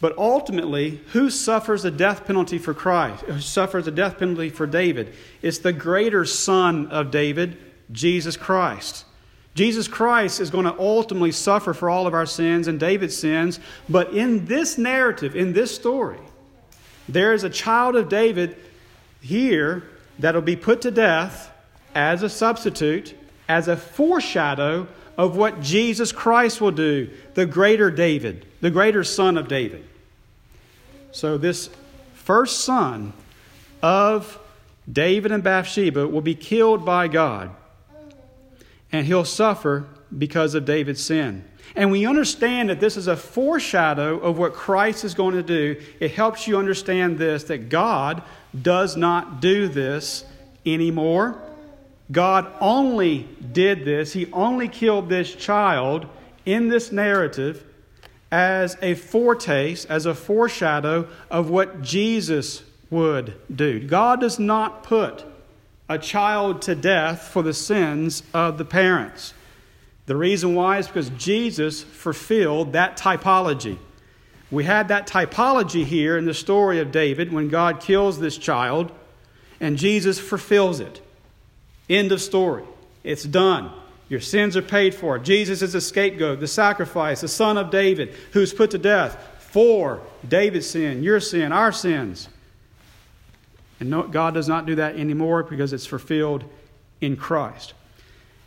But 0.00 0.16
ultimately, 0.16 1.00
who 1.14 1.30
suffers 1.30 1.82
the 1.82 1.90
death 1.90 2.24
penalty 2.24 2.58
for 2.58 2.74
Christ? 2.74 3.24
Who 3.24 3.40
suffers 3.40 3.86
the 3.86 3.90
death 3.90 4.18
penalty 4.20 4.50
for 4.50 4.68
David? 4.68 5.14
It's 5.42 5.58
the 5.58 5.72
greater 5.72 6.24
son 6.24 6.86
of 6.92 7.10
David, 7.10 7.58
Jesus 7.90 8.36
Christ. 8.36 9.04
Jesus 9.54 9.88
Christ 9.88 10.40
is 10.40 10.50
going 10.50 10.64
to 10.64 10.78
ultimately 10.78 11.32
suffer 11.32 11.74
for 11.74 11.90
all 11.90 12.06
of 12.06 12.14
our 12.14 12.26
sins 12.26 12.68
and 12.68 12.78
David's 12.78 13.16
sins. 13.16 13.58
But 13.88 14.12
in 14.12 14.46
this 14.46 14.78
narrative, 14.78 15.34
in 15.34 15.52
this 15.52 15.74
story, 15.74 16.20
there 17.08 17.34
is 17.34 17.44
a 17.44 17.50
child 17.50 17.96
of 17.96 18.08
David 18.08 18.56
here 19.20 19.84
that'll 20.18 20.40
be 20.40 20.56
put 20.56 20.82
to 20.82 20.90
death 20.90 21.52
as 21.94 22.22
a 22.22 22.28
substitute, 22.28 23.14
as 23.48 23.66
a 23.66 23.76
foreshadow 23.76 24.86
of 25.18 25.36
what 25.36 25.60
Jesus 25.60 26.12
Christ 26.12 26.60
will 26.60 26.70
do, 26.70 27.10
the 27.34 27.44
greater 27.44 27.90
David, 27.90 28.46
the 28.60 28.70
greater 28.70 29.02
son 29.02 29.36
of 29.36 29.48
David. 29.48 29.84
So, 31.12 31.36
this 31.36 31.68
first 32.14 32.60
son 32.60 33.12
of 33.82 34.38
David 34.90 35.32
and 35.32 35.42
Bathsheba 35.42 36.06
will 36.06 36.20
be 36.20 36.36
killed 36.36 36.84
by 36.84 37.08
God 37.08 37.50
and 38.92 39.06
he'll 39.06 39.24
suffer 39.24 39.86
because 40.16 40.54
of 40.54 40.64
David's 40.64 41.02
sin. 41.02 41.44
And 41.76 41.90
we 41.90 42.06
understand 42.06 42.70
that 42.70 42.80
this 42.80 42.96
is 42.96 43.06
a 43.06 43.16
foreshadow 43.16 44.18
of 44.18 44.38
what 44.38 44.54
Christ 44.54 45.04
is 45.04 45.14
going 45.14 45.34
to 45.34 45.42
do. 45.42 45.80
It 46.00 46.10
helps 46.12 46.48
you 46.48 46.58
understand 46.58 47.18
this 47.18 47.44
that 47.44 47.68
God 47.68 48.22
does 48.60 48.96
not 48.96 49.40
do 49.40 49.68
this 49.68 50.24
anymore. 50.66 51.40
God 52.10 52.52
only 52.60 53.28
did 53.52 53.84
this, 53.84 54.12
He 54.12 54.30
only 54.32 54.66
killed 54.66 55.08
this 55.08 55.32
child 55.32 56.06
in 56.44 56.68
this 56.68 56.90
narrative 56.90 57.64
as 58.32 58.76
a 58.82 58.94
foretaste, 58.94 59.88
as 59.88 60.06
a 60.06 60.14
foreshadow 60.14 61.08
of 61.30 61.50
what 61.50 61.82
Jesus 61.82 62.64
would 62.90 63.34
do. 63.54 63.86
God 63.86 64.20
does 64.20 64.38
not 64.38 64.82
put 64.82 65.24
a 65.90 65.98
child 65.98 66.62
to 66.62 66.74
death 66.76 67.22
for 67.22 67.42
the 67.42 67.52
sins 67.52 68.22
of 68.32 68.58
the 68.58 68.64
parents. 68.64 69.34
The 70.06 70.14
reason 70.14 70.54
why 70.54 70.78
is 70.78 70.86
because 70.86 71.10
Jesus 71.10 71.82
fulfilled 71.82 72.74
that 72.74 72.96
typology. 72.96 73.76
We 74.52 74.62
had 74.62 74.86
that 74.88 75.08
typology 75.08 75.84
here 75.84 76.16
in 76.16 76.26
the 76.26 76.34
story 76.34 76.78
of 76.78 76.92
David 76.92 77.32
when 77.32 77.48
God 77.48 77.80
kills 77.80 78.20
this 78.20 78.38
child, 78.38 78.92
and 79.60 79.76
Jesus 79.76 80.20
fulfills 80.20 80.78
it. 80.78 81.02
End 81.88 82.12
of 82.12 82.20
story. 82.20 82.62
It's 83.02 83.24
done. 83.24 83.72
Your 84.08 84.20
sins 84.20 84.56
are 84.56 84.62
paid 84.62 84.94
for. 84.94 85.18
Jesus 85.18 85.60
is 85.60 85.72
the 85.72 85.80
scapegoat, 85.80 86.38
the 86.38 86.46
sacrifice, 86.46 87.20
the 87.20 87.28
son 87.28 87.58
of 87.58 87.72
David, 87.72 88.14
who's 88.30 88.54
put 88.54 88.70
to 88.70 88.78
death 88.78 89.18
for 89.40 90.00
David's 90.26 90.70
sin, 90.70 91.02
your 91.02 91.18
sin, 91.18 91.50
our 91.50 91.72
sins. 91.72 92.28
And 93.80 93.90
no, 93.90 94.02
God 94.02 94.34
does 94.34 94.48
not 94.48 94.66
do 94.66 94.74
that 94.76 94.96
anymore 94.96 95.42
because 95.42 95.72
it's 95.72 95.86
fulfilled 95.86 96.44
in 97.00 97.16
Christ. 97.16 97.72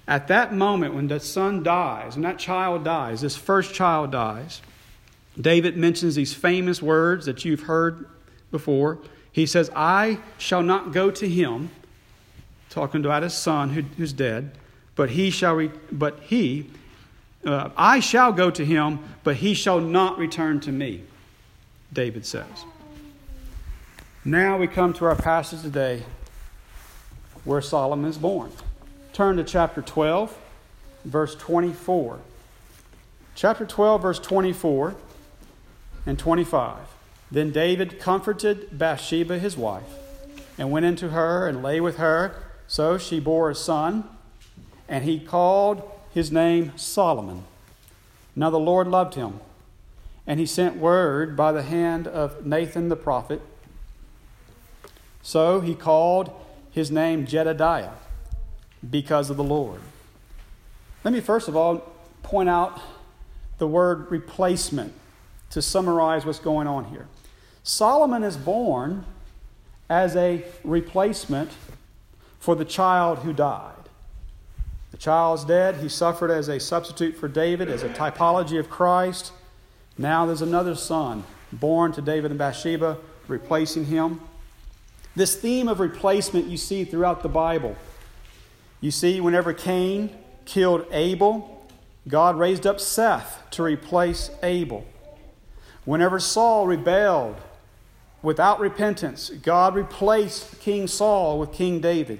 At 0.08 0.28
that 0.28 0.54
moment, 0.54 0.94
when 0.94 1.08
the 1.08 1.20
son 1.20 1.64
dies, 1.64 2.16
when 2.16 2.24
that 2.24 2.38
child 2.38 2.84
dies, 2.84 3.22
this 3.22 3.36
first 3.36 3.74
child 3.74 4.12
dies, 4.12 4.62
David 5.40 5.76
mentions 5.76 6.16
these 6.16 6.34
famous 6.34 6.82
words 6.82 7.26
that 7.26 7.44
you've 7.44 7.64
heard 7.64 8.06
before 8.52 9.00
He 9.32 9.48
says, 9.48 9.72
I 9.76 10.20
shall 10.38 10.62
not 10.62 10.92
go 10.92 11.10
to 11.10 11.28
him, 11.28 11.72
talking 12.70 13.04
about 13.04 13.24
his 13.24 13.34
son 13.34 13.70
who, 13.70 13.82
who's 13.82 14.14
dead, 14.14 14.52
but 14.96 15.10
he 15.10 15.32
shall, 15.32 15.56
re- 15.56 15.72
but 15.92 16.20
he, 16.20 16.70
uh, 17.44 17.70
I 17.76 18.00
shall 18.00 18.32
go 18.32 18.52
to 18.52 18.64
him, 18.64 19.00
but 19.24 19.38
he 19.38 19.56
shall 19.56 19.80
not 19.80 20.20
return 20.20 20.60
to 20.62 20.72
me, 20.72 21.02
David 21.92 22.28
says. 22.28 22.46
Now 24.26 24.58
we 24.58 24.68
come 24.68 24.94
to 24.94 25.06
our 25.06 25.18
passage 25.18 25.64
today 25.64 26.04
where 27.44 27.60
Solomon 27.60 28.10
is 28.10 28.18
born. 28.18 28.52
Turn 29.12 29.36
to 29.36 29.44
chapter 29.44 29.82
12, 29.82 30.38
verse 31.04 31.36
24. 31.36 32.20
Chapter 33.36 33.66
12, 33.66 34.02
verse 34.02 34.20
24 34.20 34.96
and 36.06 36.18
25. 36.18 36.78
Then 37.30 37.52
David 37.52 38.00
comforted 38.00 38.70
Bathsheba, 38.72 39.40
his 39.40 39.58
wife, 39.58 39.84
and 40.58 40.72
went 40.72 40.86
into 40.86 41.10
her 41.10 41.46
and 41.46 41.62
lay 41.62 41.82
with 41.82 41.98
her. 41.98 42.34
So 42.66 42.98
she 42.98 43.20
bore 43.20 43.50
a 43.50 43.56
son, 43.56 44.08
and 44.88 45.04
he 45.04 45.20
called 45.20 45.84
his 46.14 46.32
name 46.32 46.72
Solomon. 46.78 47.44
Now 48.38 48.50
the 48.50 48.58
Lord 48.58 48.88
loved 48.88 49.16
him, 49.16 49.42
and 50.26 50.40
he 50.40 50.46
sent 50.46 50.78
word 50.78 51.36
by 51.36 51.52
the 51.52 51.64
hand 51.64 52.08
of 52.08 52.46
Nathan 52.46 52.88
the 52.88 52.96
prophet. 52.96 53.42
So 55.24 55.62
he 55.62 55.74
called 55.74 56.32
his 56.70 56.92
name 56.92 57.26
Jedediah 57.26 57.94
because 58.88 59.30
of 59.30 59.38
the 59.38 59.44
Lord. 59.44 59.80
Let 61.04 61.14
me 61.14 61.22
first 61.22 61.48
of 61.48 61.56
all 61.56 61.92
point 62.22 62.50
out 62.50 62.80
the 63.58 63.68
word 63.68 64.12
replacement 64.12 64.94
to 65.50 65.62
summarize 65.62 66.26
what's 66.26 66.40
going 66.40 66.68
on 66.68 66.86
here. 66.86 67.08
Solomon 67.64 68.24
is 68.24 68.36
born 68.38 69.06
as 69.90 70.16
a 70.16 70.44
replacement 70.64 71.52
for 72.40 72.56
the 72.56 72.66
child 72.66 73.20
who 73.20 73.32
died. 73.32 73.74
The 74.92 74.98
child's 74.98 75.46
dead. 75.46 75.78
He 75.78 75.90
suffered 75.90 76.32
as 76.32 76.50
a 76.50 76.60
substitute 76.60 77.16
for 77.16 77.28
David, 77.28 77.70
as 77.70 77.84
a 77.84 77.90
typology 77.90 78.60
of 78.60 78.70
Christ. 78.70 79.32
Now 79.98 80.26
there's 80.26 80.42
another 80.42 80.76
son 80.76 81.24
born 81.52 81.92
to 81.94 82.02
David 82.02 82.32
and 82.32 82.38
Bathsheba, 82.38 82.98
replacing 83.28 83.86
him. 83.86 84.20
This 85.16 85.36
theme 85.36 85.68
of 85.68 85.80
replacement 85.80 86.48
you 86.48 86.58
see 86.58 86.86
throughout 86.86 87.22
the 87.22 87.30
Bible. 87.30 87.76
You 88.82 88.92
see, 88.92 89.22
whenever 89.22 89.54
Cain 89.54 90.10
killed 90.46 90.86
Abel, 90.92 91.68
God 92.08 92.38
raised 92.38 92.68
up 92.68 92.80
Seth 92.80 93.42
to 93.52 93.64
replace 93.64 94.30
Abel. 94.42 94.86
Whenever 95.86 96.20
Saul 96.20 96.68
rebelled 96.68 97.36
without 98.22 98.60
repentance, 98.60 99.30
God 99.30 99.76
replaced 99.76 100.60
King 100.60 100.88
Saul 100.88 101.40
with 101.40 101.54
King 101.54 101.80
David. 101.80 102.20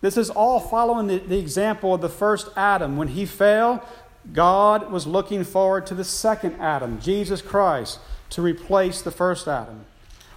This 0.00 0.16
is 0.16 0.30
all 0.30 0.60
following 0.60 1.08
the, 1.08 1.18
the, 1.18 1.38
example 1.38 1.94
of 1.94 2.00
the 2.00 2.08
first 2.08 2.48
Adam. 2.56 2.96
When 2.96 3.08
he 3.08 3.26
fell, 3.26 3.86
God 4.32 4.90
was 4.90 5.06
looking 5.06 5.44
forward 5.44 5.86
to 5.86 5.94
the 5.94 6.04
second 6.04 6.60
Adam, 6.60 7.00
Jesus 7.00 7.42
Christ, 7.42 7.98
to 8.30 8.42
replace 8.42 9.02
the 9.02 9.10
first 9.10 9.48
Adam. 9.48 9.84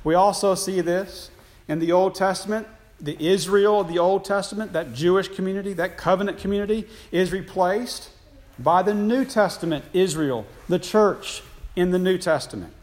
We 0.03 0.15
also 0.15 0.55
see 0.55 0.81
this 0.81 1.30
in 1.71 1.79
the 1.79 1.91
Old 1.91 2.13
Testament. 2.13 2.67
The 2.99 3.17
Israel 3.19 3.81
of 3.81 3.87
the 3.87 3.97
Old 3.97 4.25
Testament, 4.25 4.73
that 4.73 4.93
Jewish 4.93 5.29
community, 5.29 5.73
that 5.73 5.97
covenant 5.97 6.37
community, 6.37 6.87
is 7.11 7.31
replaced 7.31 8.11
by 8.59 8.83
the 8.83 8.93
New 8.93 9.25
Testament 9.25 9.85
Israel, 9.93 10.45
the 10.69 10.77
church 10.77 11.41
in 11.75 11.89
the 11.89 11.97
New 11.97 12.17
Testament. 12.17 12.73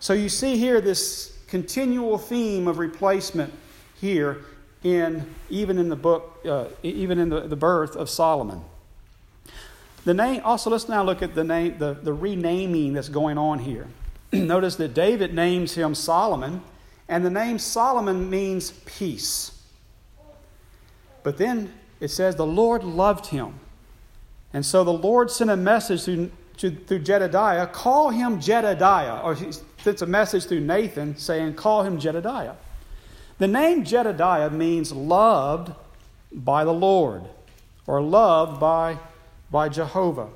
So 0.00 0.14
you 0.14 0.28
see 0.28 0.56
here 0.56 0.80
this 0.80 1.38
continual 1.46 2.18
theme 2.18 2.66
of 2.66 2.78
replacement 2.78 3.52
here 4.00 4.38
in 4.82 5.26
even 5.48 5.78
in 5.78 5.90
the 5.90 5.96
book, 5.96 6.40
uh, 6.44 6.66
even 6.82 7.18
in 7.18 7.28
the, 7.28 7.40
the 7.40 7.56
birth 7.56 7.94
of 7.94 8.10
Solomon. 8.10 8.62
The 10.04 10.14
name 10.14 10.40
also 10.44 10.70
let's 10.70 10.88
now 10.88 11.02
look 11.02 11.22
at 11.22 11.34
the 11.34 11.44
name 11.44 11.78
the, 11.78 11.94
the 11.94 12.12
renaming 12.12 12.94
that's 12.94 13.08
going 13.08 13.38
on 13.38 13.60
here. 13.60 13.86
Notice 14.32 14.76
that 14.76 14.94
David 14.94 15.34
names 15.34 15.74
him 15.74 15.94
Solomon, 15.94 16.62
and 17.08 17.24
the 17.24 17.30
name 17.30 17.58
Solomon 17.58 18.28
means 18.28 18.72
peace. 18.84 19.52
But 21.22 21.38
then 21.38 21.72
it 22.00 22.08
says 22.08 22.36
the 22.36 22.46
Lord 22.46 22.84
loved 22.84 23.26
him. 23.26 23.54
And 24.52 24.64
so 24.64 24.84
the 24.84 24.92
Lord 24.92 25.30
sent 25.30 25.50
a 25.50 25.56
message 25.56 26.04
through, 26.04 26.30
through 26.56 27.00
Jedediah 27.00 27.66
call 27.66 28.10
him 28.10 28.40
Jedediah. 28.40 29.20
Or 29.22 29.36
it's 29.84 30.02
a 30.02 30.06
message 30.06 30.46
through 30.46 30.60
Nathan 30.60 31.16
saying, 31.16 31.54
call 31.54 31.82
him 31.82 31.98
Jedediah. 31.98 32.54
The 33.38 33.48
name 33.48 33.84
Jedediah 33.84 34.50
means 34.50 34.92
loved 34.92 35.72
by 36.32 36.64
the 36.64 36.72
Lord 36.72 37.24
or 37.86 38.00
loved 38.00 38.58
by, 38.60 38.98
by 39.50 39.68
Jehovah. 39.68 40.28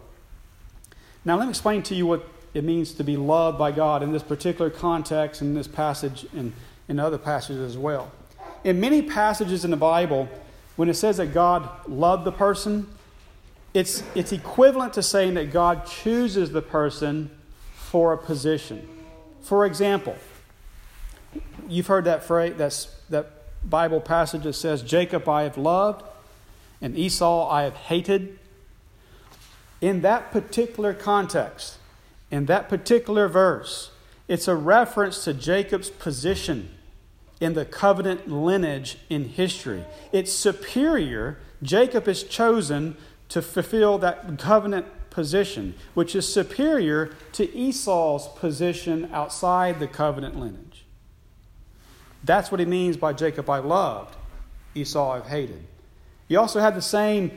Now, 1.25 1.37
let 1.37 1.45
me 1.47 1.51
explain 1.51 1.83
to 1.85 1.95
you 1.95 2.07
what 2.07 2.27
it 2.53 2.65
means 2.65 2.93
to 2.93 3.05
be 3.05 3.17
loved 3.17 3.59
by 3.59 3.73
God 3.73 4.03
in 4.03 4.13
this 4.13 4.23
particular 4.23 4.71
context, 4.71 5.41
in 5.41 5.55
this 5.55 5.69
passage, 5.69 6.27
and 6.35 6.53
in 6.89 6.99
other 6.99 7.19
passages 7.19 7.61
as 7.61 7.79
well. 7.79 8.11
In 8.65 8.81
many 8.81 9.03
passages 9.03 9.65
in 9.65 9.71
the 9.71 9.77
Bible, 9.77 10.29
when 10.77 10.89
it 10.89 10.95
says 10.95 11.19
that 11.19 11.29
God 11.29 11.69
loved 11.89 12.25
the 12.25 12.33
person, 12.33 12.89
it's, 13.73 14.03
it's 14.15 14.33
equivalent 14.33 14.95
to 14.95 15.03
saying 15.03 15.35
that 15.35 15.53
God 15.53 15.87
chooses 15.87 16.51
the 16.51 16.63
person 16.63 17.31
for 17.75 18.13
a 18.13 18.19
position. 18.19 18.89
For 19.43 19.65
example, 19.65 20.17
you've 21.69 21.87
heard 21.87 22.05
that 22.05 22.25
phrase, 22.25 22.55
that's, 22.57 22.87
that 23.11 23.31
Bible 23.69 24.01
passage 24.01 24.43
that 24.43 24.55
says, 24.55 24.83
Jacob 24.83 25.29
I 25.29 25.43
have 25.45 25.57
loved, 25.57 26.05
and 26.81 26.97
Esau 26.97 27.49
I 27.49 27.63
have 27.63 27.75
hated. 27.75 28.39
In 29.81 30.03
that 30.03 30.33
particular 30.33 30.93
context, 30.93 31.79
in 32.31 32.47
that 32.47 32.69
particular 32.69 33.29
verse, 33.29 33.91
it's 34.29 34.47
a 34.47 34.55
reference 34.55 35.25
to 35.25 35.35
Jacob's 35.35 35.91
position 35.91 36.71
in 37.41 37.55
the 37.55 37.65
covenant 37.65 38.31
lineage 38.31 38.99
in 39.09 39.25
history. 39.25 39.85
It's 40.13 40.33
superior. 40.33 41.39
Jacob 41.63 42.07
is 42.07 42.23
chosen 42.23 42.97
to 43.31 43.43
fulfill 43.43 43.99
that 43.99 44.39
covenant 44.39 44.87
position, 45.11 45.75
which 45.95 46.15
is 46.15 46.33
superior 46.33 47.11
to 47.33 47.53
Esau's 47.57 48.29
position 48.37 49.11
outside 49.13 49.81
the 49.81 49.89
covenant 49.89 50.39
lineage. 50.39 50.85
That's 52.23 52.51
what 52.51 52.61
he 52.61 52.67
means 52.67 52.97
by 52.97 53.13
Jacob 53.13 53.49
I 53.49 53.59
loved, 53.59 54.17
Esau 54.75 55.13
I've 55.13 55.27
hated. 55.27 55.65
He 56.29 56.37
also 56.37 56.61
had 56.61 56.77
the 56.77 56.83
same 56.83 57.33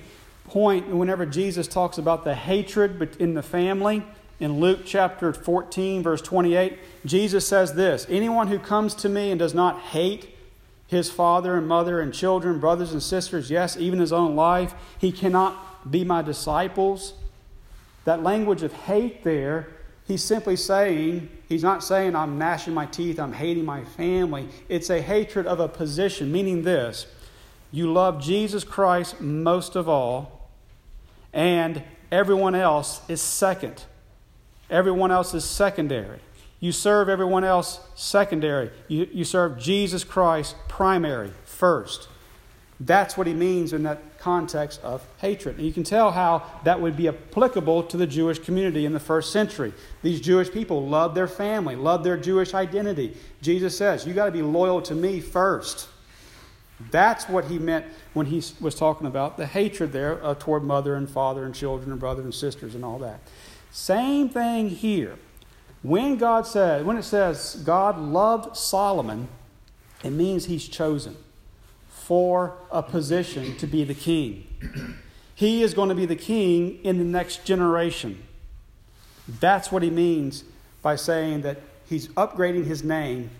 point 0.45 0.87
whenever 0.87 1.25
Jesus 1.25 1.67
talks 1.67 1.97
about 1.97 2.23
the 2.23 2.35
hatred 2.35 3.15
in 3.19 3.33
the 3.33 3.41
family. 3.41 4.03
In 4.43 4.59
Luke 4.59 4.81
chapter 4.85 5.31
14, 5.31 6.03
verse 6.03 6.21
28, 6.21 6.77
Jesus 7.05 7.47
says 7.47 7.75
this 7.75 8.05
Anyone 8.09 8.49
who 8.49 8.59
comes 8.59 8.93
to 8.95 9.07
me 9.07 9.31
and 9.31 9.39
does 9.39 9.53
not 9.53 9.79
hate 9.79 10.35
his 10.85 11.09
father 11.09 11.55
and 11.55 11.65
mother 11.65 12.01
and 12.01 12.13
children, 12.13 12.59
brothers 12.59 12.91
and 12.91 13.01
sisters, 13.01 13.49
yes, 13.49 13.77
even 13.77 13.99
his 13.99 14.11
own 14.11 14.35
life, 14.35 14.73
he 14.97 15.13
cannot 15.13 15.89
be 15.89 16.03
my 16.03 16.21
disciples. 16.21 17.13
That 18.03 18.21
language 18.21 18.63
of 18.63 18.73
hate 18.73 19.23
there, 19.23 19.69
he's 20.09 20.21
simply 20.21 20.57
saying, 20.57 21.29
he's 21.47 21.63
not 21.63 21.81
saying, 21.81 22.13
I'm 22.13 22.37
gnashing 22.37 22.73
my 22.73 22.85
teeth, 22.85 23.21
I'm 23.21 23.31
hating 23.31 23.63
my 23.63 23.85
family. 23.85 24.49
It's 24.67 24.89
a 24.89 25.01
hatred 25.01 25.47
of 25.47 25.61
a 25.61 25.69
position, 25.69 26.33
meaning 26.33 26.63
this 26.63 27.07
you 27.71 27.93
love 27.93 28.21
Jesus 28.21 28.65
Christ 28.65 29.21
most 29.21 29.77
of 29.77 29.87
all, 29.87 30.49
and 31.31 31.81
everyone 32.11 32.55
else 32.55 32.99
is 33.07 33.21
second. 33.21 33.85
Everyone 34.73 35.11
else 35.11 35.35
is 35.35 35.45
secondary. 35.45 36.19
You 36.59 36.71
serve 36.71 37.07
everyone 37.07 37.43
else 37.43 37.79
secondary. 37.93 38.71
You, 38.87 39.07
you 39.11 39.23
serve 39.23 39.59
Jesus 39.59 40.03
Christ 40.03 40.55
primary, 40.67 41.31
first. 41.45 42.07
That's 42.79 43.15
what 43.15 43.27
he 43.27 43.33
means 43.33 43.71
in 43.71 43.83
that 43.83 44.17
context 44.17 44.81
of 44.81 45.05
hatred. 45.19 45.57
And 45.57 45.67
you 45.67 45.71
can 45.71 45.83
tell 45.83 46.11
how 46.11 46.43
that 46.63 46.81
would 46.81 46.97
be 46.97 47.07
applicable 47.07 47.83
to 47.83 47.97
the 47.97 48.07
Jewish 48.07 48.39
community 48.39 48.85
in 48.85 48.93
the 48.93 48.99
first 48.99 49.31
century. 49.31 49.73
These 50.01 50.21
Jewish 50.21 50.51
people 50.51 50.87
loved 50.87 51.13
their 51.13 51.27
family, 51.27 51.75
loved 51.75 52.03
their 52.03 52.17
Jewish 52.17 52.55
identity. 52.55 53.15
Jesus 53.43 53.77
says, 53.77 54.07
You 54.07 54.13
got 54.13 54.25
to 54.25 54.31
be 54.31 54.41
loyal 54.41 54.81
to 54.83 54.95
me 54.95 55.19
first. 55.19 55.87
That's 56.89 57.29
what 57.29 57.45
he 57.45 57.59
meant 57.59 57.85
when 58.13 58.25
he 58.25 58.41
was 58.59 58.73
talking 58.73 59.05
about 59.05 59.37
the 59.37 59.45
hatred 59.45 59.91
there 59.91 60.23
uh, 60.25 60.33
toward 60.33 60.63
mother 60.63 60.95
and 60.95 61.07
father 61.07 61.45
and 61.45 61.53
children 61.53 61.91
and 61.91 61.99
brothers 61.99 62.25
and 62.25 62.33
sisters 62.33 62.73
and 62.73 62.83
all 62.83 62.97
that. 62.99 63.19
Same 63.73 64.29
thing 64.29 64.69
here. 64.69 65.15
When 65.81 66.17
God 66.17 66.45
says, 66.45 66.85
when 66.85 66.95
it 66.95 67.03
says 67.03 67.61
God 67.65 67.97
loved 67.99 68.55
Solomon, 68.55 69.27
it 70.03 70.11
means 70.11 70.45
he's 70.45 70.67
chosen 70.67 71.17
for 71.89 72.55
a 72.71 72.83
position 72.83 73.57
to 73.57 73.65
be 73.65 73.83
the 73.83 73.95
king. 73.95 74.45
He 75.33 75.63
is 75.63 75.73
going 75.73 75.89
to 75.89 75.95
be 75.95 76.05
the 76.05 76.15
king 76.15 76.79
in 76.83 76.99
the 76.99 77.03
next 77.03 77.45
generation. 77.45 78.21
That's 79.27 79.71
what 79.71 79.81
he 79.81 79.89
means 79.89 80.43
by 80.83 80.95
saying 80.95 81.41
that 81.41 81.59
he's 81.89 82.09
upgrading 82.09 82.65
his 82.65 82.83
name 82.83 83.31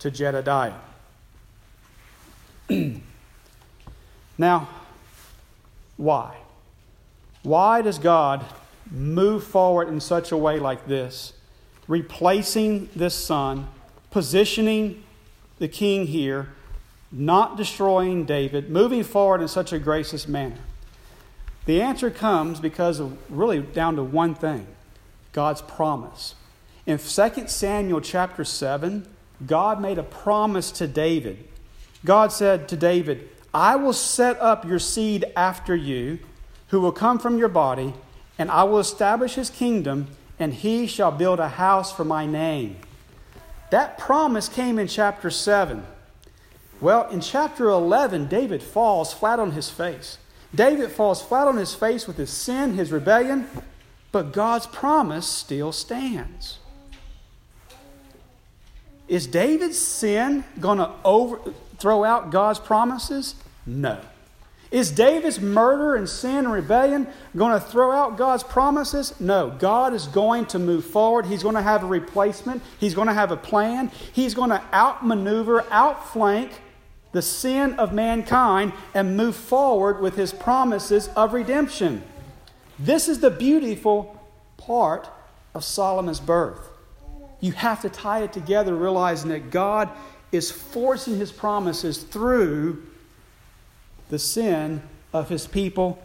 to 0.00 0.10
Jedediah. 0.10 0.74
now, 4.36 4.68
why? 5.96 6.36
Why 7.42 7.80
does 7.80 7.98
God 7.98 8.44
move 8.90 9.44
forward 9.44 9.88
in 9.88 10.00
such 10.00 10.32
a 10.32 10.36
way 10.36 10.58
like 10.58 10.86
this, 10.86 11.32
replacing 11.86 12.88
this 12.94 13.14
son, 13.14 13.68
positioning 14.10 15.02
the 15.58 15.68
king 15.68 16.06
here, 16.06 16.48
not 17.10 17.56
destroying 17.56 18.24
David, 18.24 18.70
moving 18.70 19.02
forward 19.02 19.40
in 19.40 19.48
such 19.48 19.72
a 19.72 19.78
gracious 19.78 20.28
manner? 20.28 20.58
The 21.66 21.82
answer 21.82 22.10
comes 22.10 22.60
because 22.60 22.98
of 22.98 23.18
really 23.30 23.60
down 23.60 23.96
to 23.96 24.02
one 24.02 24.34
thing 24.34 24.66
God's 25.32 25.60
promise. 25.60 26.34
In 26.86 26.96
2 26.96 27.48
Samuel 27.48 28.00
chapter 28.00 28.44
7, 28.44 29.06
God 29.46 29.80
made 29.80 29.98
a 29.98 30.02
promise 30.02 30.70
to 30.72 30.86
David. 30.86 31.46
God 32.04 32.32
said 32.32 32.68
to 32.68 32.76
David, 32.76 33.28
I 33.52 33.76
will 33.76 33.92
set 33.92 34.40
up 34.40 34.64
your 34.64 34.78
seed 34.78 35.26
after 35.36 35.76
you, 35.76 36.18
who 36.68 36.80
will 36.80 36.92
come 36.92 37.18
from 37.18 37.38
your 37.38 37.48
body, 37.48 37.94
and 38.38 38.50
I 38.50 38.62
will 38.64 38.78
establish 38.78 39.34
his 39.34 39.50
kingdom, 39.50 40.08
and 40.38 40.54
he 40.54 40.86
shall 40.86 41.10
build 41.10 41.40
a 41.40 41.48
house 41.48 41.92
for 41.92 42.04
my 42.04 42.24
name. 42.24 42.76
That 43.70 43.98
promise 43.98 44.48
came 44.48 44.78
in 44.78 44.86
chapter 44.86 45.30
7. 45.30 45.84
Well, 46.80 47.08
in 47.10 47.20
chapter 47.20 47.68
11, 47.68 48.28
David 48.28 48.62
falls 48.62 49.12
flat 49.12 49.40
on 49.40 49.52
his 49.52 49.68
face. 49.68 50.18
David 50.54 50.92
falls 50.92 51.20
flat 51.20 51.48
on 51.48 51.56
his 51.56 51.74
face 51.74 52.06
with 52.06 52.16
his 52.16 52.30
sin, 52.30 52.74
his 52.74 52.92
rebellion, 52.92 53.48
but 54.12 54.32
God's 54.32 54.66
promise 54.66 55.26
still 55.26 55.72
stands. 55.72 56.58
Is 59.08 59.26
David's 59.26 59.78
sin 59.78 60.44
going 60.60 60.78
to 60.78 60.90
over, 61.04 61.40
throw 61.78 62.04
out 62.04 62.30
God's 62.30 62.60
promises? 62.60 63.34
No. 63.66 64.00
Is 64.70 64.90
David's 64.90 65.40
murder 65.40 65.94
and 65.94 66.08
sin 66.08 66.44
and 66.44 66.52
rebellion 66.52 67.06
going 67.34 67.58
to 67.58 67.66
throw 67.66 67.90
out 67.90 68.18
God's 68.18 68.42
promises? 68.42 69.18
No. 69.18 69.50
God 69.58 69.94
is 69.94 70.06
going 70.06 70.46
to 70.46 70.58
move 70.58 70.84
forward. 70.84 71.24
He's 71.24 71.42
going 71.42 71.54
to 71.54 71.62
have 71.62 71.82
a 71.82 71.86
replacement. 71.86 72.62
He's 72.78 72.94
going 72.94 73.08
to 73.08 73.14
have 73.14 73.30
a 73.30 73.36
plan. 73.36 73.90
He's 74.12 74.34
going 74.34 74.50
to 74.50 74.62
outmaneuver, 74.72 75.64
outflank 75.70 76.52
the 77.12 77.22
sin 77.22 77.74
of 77.74 77.94
mankind 77.94 78.74
and 78.92 79.16
move 79.16 79.34
forward 79.34 80.00
with 80.00 80.16
his 80.16 80.32
promises 80.32 81.08
of 81.16 81.32
redemption. 81.32 82.02
This 82.78 83.08
is 83.08 83.20
the 83.20 83.30
beautiful 83.30 84.22
part 84.58 85.08
of 85.54 85.64
Solomon's 85.64 86.20
birth. 86.20 86.68
You 87.40 87.52
have 87.52 87.80
to 87.82 87.88
tie 87.88 88.22
it 88.22 88.34
together, 88.34 88.74
realizing 88.74 89.30
that 89.30 89.50
God 89.50 89.88
is 90.30 90.50
forcing 90.50 91.16
his 91.16 91.32
promises 91.32 91.98
through 92.02 92.86
the 94.08 94.18
sin 94.18 94.82
of 95.12 95.28
his 95.28 95.46
people 95.46 96.02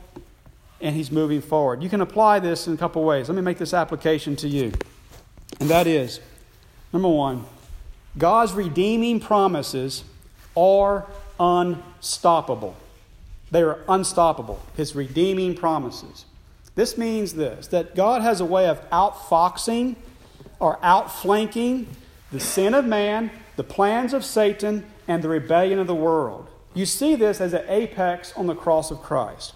and 0.82 0.96
he's 0.96 1.12
moving 1.12 1.42
forward. 1.42 1.82
You 1.82 1.90
can 1.90 2.02
apply 2.02 2.40
this 2.40 2.68
in 2.68 2.74
a 2.74 2.78
couple 2.78 3.04
ways. 3.04 3.30
Let 3.30 3.36
me 3.36 3.42
make 3.42 3.58
this 3.58 3.74
application 3.74 4.36
to 4.38 4.48
you. 4.48 4.74
And 5.60 5.70
that 5.70 5.88
is 5.88 6.20
number 6.92 7.08
one, 7.08 7.46
God's 8.18 8.54
redeeming 8.54 9.20
promises 9.20 10.04
are 10.56 11.08
unstoppable. 11.40 12.76
They 13.50 13.62
are 13.62 13.80
unstoppable, 13.88 14.62
his 14.76 14.96
redeeming 14.96 15.56
promises. 15.56 16.26
This 16.76 16.98
means 16.98 17.34
this 17.34 17.68
that 17.68 17.96
God 17.96 18.22
has 18.22 18.42
a 18.42 18.46
way 18.46 18.68
of 18.68 18.82
outfoxing 18.90 19.96
or 20.60 20.80
outflanking 20.84 21.88
the 22.32 22.40
sin 22.40 22.74
of 22.74 22.86
man, 22.86 23.32
the 23.56 23.64
plans 23.64 24.14
of 24.14 24.26
Satan, 24.26 24.86
and 25.08 25.24
the 25.24 25.30
rebellion 25.30 25.80
of 25.80 25.88
the 25.88 25.96
world. 25.96 26.50
You 26.74 26.86
see 26.86 27.16
this 27.16 27.40
as 27.40 27.54
an 27.54 27.66
apex 27.68 28.34
on 28.36 28.48
the 28.48 28.56
cross 28.56 28.92
of 28.92 29.02
Christ. 29.02 29.54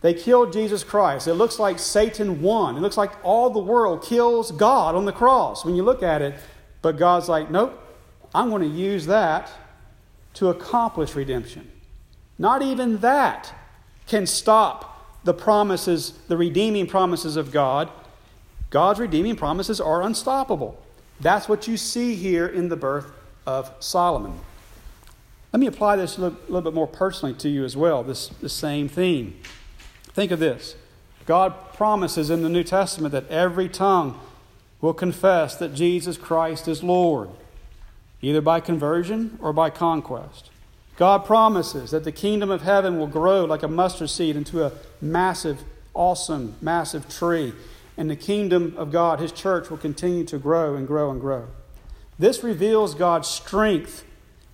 They 0.00 0.14
killed 0.14 0.52
Jesus 0.52 0.84
Christ. 0.84 1.26
It 1.26 1.34
looks 1.34 1.58
like 1.58 1.78
Satan 1.78 2.40
won. 2.40 2.76
It 2.76 2.80
looks 2.80 2.96
like 2.96 3.12
all 3.24 3.50
the 3.50 3.58
world 3.58 4.02
kills 4.04 4.52
God 4.52 4.94
on 4.94 5.04
the 5.04 5.12
cross 5.12 5.64
when 5.64 5.74
you 5.74 5.82
look 5.82 6.02
at 6.02 6.22
it. 6.22 6.34
But 6.82 6.96
God's 6.96 7.28
like, 7.28 7.50
nope, 7.50 7.78
I'm 8.34 8.50
going 8.50 8.62
to 8.62 8.68
use 8.68 9.06
that 9.06 9.50
to 10.34 10.48
accomplish 10.48 11.14
redemption. 11.14 11.70
Not 12.38 12.62
even 12.62 12.98
that 12.98 13.52
can 14.06 14.26
stop 14.26 15.24
the 15.24 15.34
promises, 15.34 16.12
the 16.28 16.36
redeeming 16.36 16.86
promises 16.86 17.36
of 17.36 17.50
God. 17.50 17.90
God's 18.70 19.00
redeeming 19.00 19.34
promises 19.34 19.80
are 19.80 20.02
unstoppable. 20.02 20.80
That's 21.20 21.48
what 21.48 21.66
you 21.66 21.76
see 21.76 22.14
here 22.14 22.46
in 22.46 22.68
the 22.68 22.76
birth 22.76 23.10
of 23.46 23.72
Solomon. 23.80 24.38
Let 25.52 25.60
me 25.60 25.66
apply 25.66 25.96
this 25.96 26.18
a 26.18 26.22
little, 26.22 26.38
little 26.48 26.70
bit 26.70 26.74
more 26.74 26.86
personally 26.86 27.34
to 27.36 27.48
you 27.48 27.64
as 27.64 27.76
well, 27.76 28.02
this, 28.02 28.28
the 28.28 28.48
same 28.48 28.88
theme. 28.88 29.38
Think 30.04 30.30
of 30.30 30.38
this 30.38 30.76
God 31.26 31.72
promises 31.74 32.30
in 32.30 32.42
the 32.42 32.48
New 32.48 32.64
Testament 32.64 33.12
that 33.12 33.28
every 33.28 33.68
tongue 33.68 34.18
will 34.80 34.94
confess 34.94 35.56
that 35.56 35.74
Jesus 35.74 36.16
Christ 36.16 36.68
is 36.68 36.82
Lord, 36.82 37.30
either 38.22 38.40
by 38.40 38.60
conversion 38.60 39.38
or 39.40 39.52
by 39.52 39.70
conquest. 39.70 40.50
God 40.96 41.24
promises 41.24 41.92
that 41.92 42.04
the 42.04 42.12
kingdom 42.12 42.50
of 42.50 42.62
heaven 42.62 42.98
will 42.98 43.06
grow 43.06 43.44
like 43.44 43.62
a 43.62 43.68
mustard 43.68 44.10
seed 44.10 44.36
into 44.36 44.64
a 44.64 44.72
massive, 45.00 45.62
awesome, 45.94 46.56
massive 46.60 47.08
tree. 47.08 47.52
And 47.96 48.10
the 48.10 48.16
kingdom 48.16 48.74
of 48.76 48.90
God, 48.90 49.20
His 49.20 49.30
church, 49.32 49.70
will 49.70 49.76
continue 49.76 50.24
to 50.24 50.38
grow 50.38 50.74
and 50.74 50.86
grow 50.86 51.10
and 51.10 51.20
grow. 51.20 51.46
This 52.18 52.42
reveals 52.42 52.94
God's 52.94 53.28
strength 53.28 54.04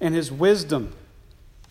and 0.05 0.15
his 0.15 0.31
wisdom. 0.31 0.93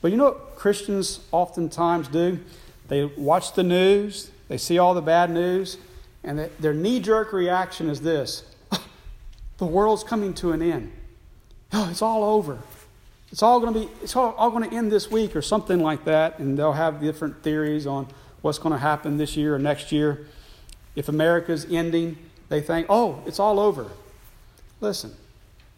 But 0.01 0.11
you 0.11 0.17
know 0.17 0.25
what 0.25 0.55
Christians 0.55 1.21
oftentimes 1.31 2.07
do? 2.07 2.39
They 2.87 3.05
watch 3.05 3.53
the 3.53 3.63
news, 3.63 4.31
they 4.49 4.57
see 4.57 4.79
all 4.79 4.93
the 4.93 5.01
bad 5.01 5.29
news, 5.29 5.77
and 6.23 6.49
their 6.59 6.73
knee 6.73 6.99
jerk 6.99 7.31
reaction 7.31 7.89
is 7.89 8.01
this 8.01 8.43
the 9.57 9.65
world's 9.65 10.03
coming 10.03 10.33
to 10.35 10.51
an 10.51 10.61
end. 10.61 10.91
Oh, 11.71 11.87
it's 11.91 12.01
all 12.01 12.23
over. 12.23 12.59
It's 13.31 13.43
all 13.43 13.59
going 13.59 13.73
to 13.73 13.79
be, 13.79 13.89
it's 14.01 14.15
all, 14.15 14.33
all 14.33 14.51
going 14.51 14.69
to 14.69 14.75
end 14.75 14.91
this 14.91 15.09
week 15.09 15.35
or 15.35 15.41
something 15.41 15.79
like 15.79 16.05
that. 16.05 16.39
And 16.39 16.57
they'll 16.57 16.73
have 16.73 17.01
different 17.01 17.41
theories 17.41 17.87
on 17.87 18.07
what's 18.41 18.59
going 18.59 18.73
to 18.73 18.79
happen 18.79 19.17
this 19.17 19.35
year 19.35 19.55
or 19.55 19.59
next 19.59 19.91
year. 19.91 20.27
If 20.95 21.07
America's 21.07 21.65
ending, 21.65 22.17
they 22.49 22.61
think, 22.61 22.87
oh, 22.89 23.23
it's 23.25 23.39
all 23.39 23.59
over. 23.59 23.89
Listen, 24.81 25.15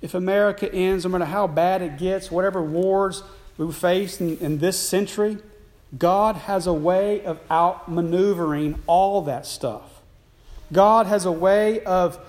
if 0.02 0.14
America 0.14 0.72
ends, 0.74 1.06
no 1.06 1.12
matter 1.12 1.26
how 1.26 1.48
bad 1.48 1.82
it 1.82 1.98
gets, 1.98 2.30
whatever 2.30 2.62
wars 2.62 3.24
we 3.58 3.72
face 3.72 4.20
in, 4.20 4.38
in 4.40 4.58
this 4.60 4.80
century, 4.80 5.38
God 5.98 6.36
has 6.36 6.68
a 6.68 6.74
way 6.74 7.24
of 7.26 7.46
outmaneuvering 7.48 8.80
all 8.88 9.22
that 9.24 9.46
stuff. 9.46 10.02
God 10.72 11.08
has 11.08 11.26
a 11.26 11.32
way 11.32 11.84
of 11.84 12.20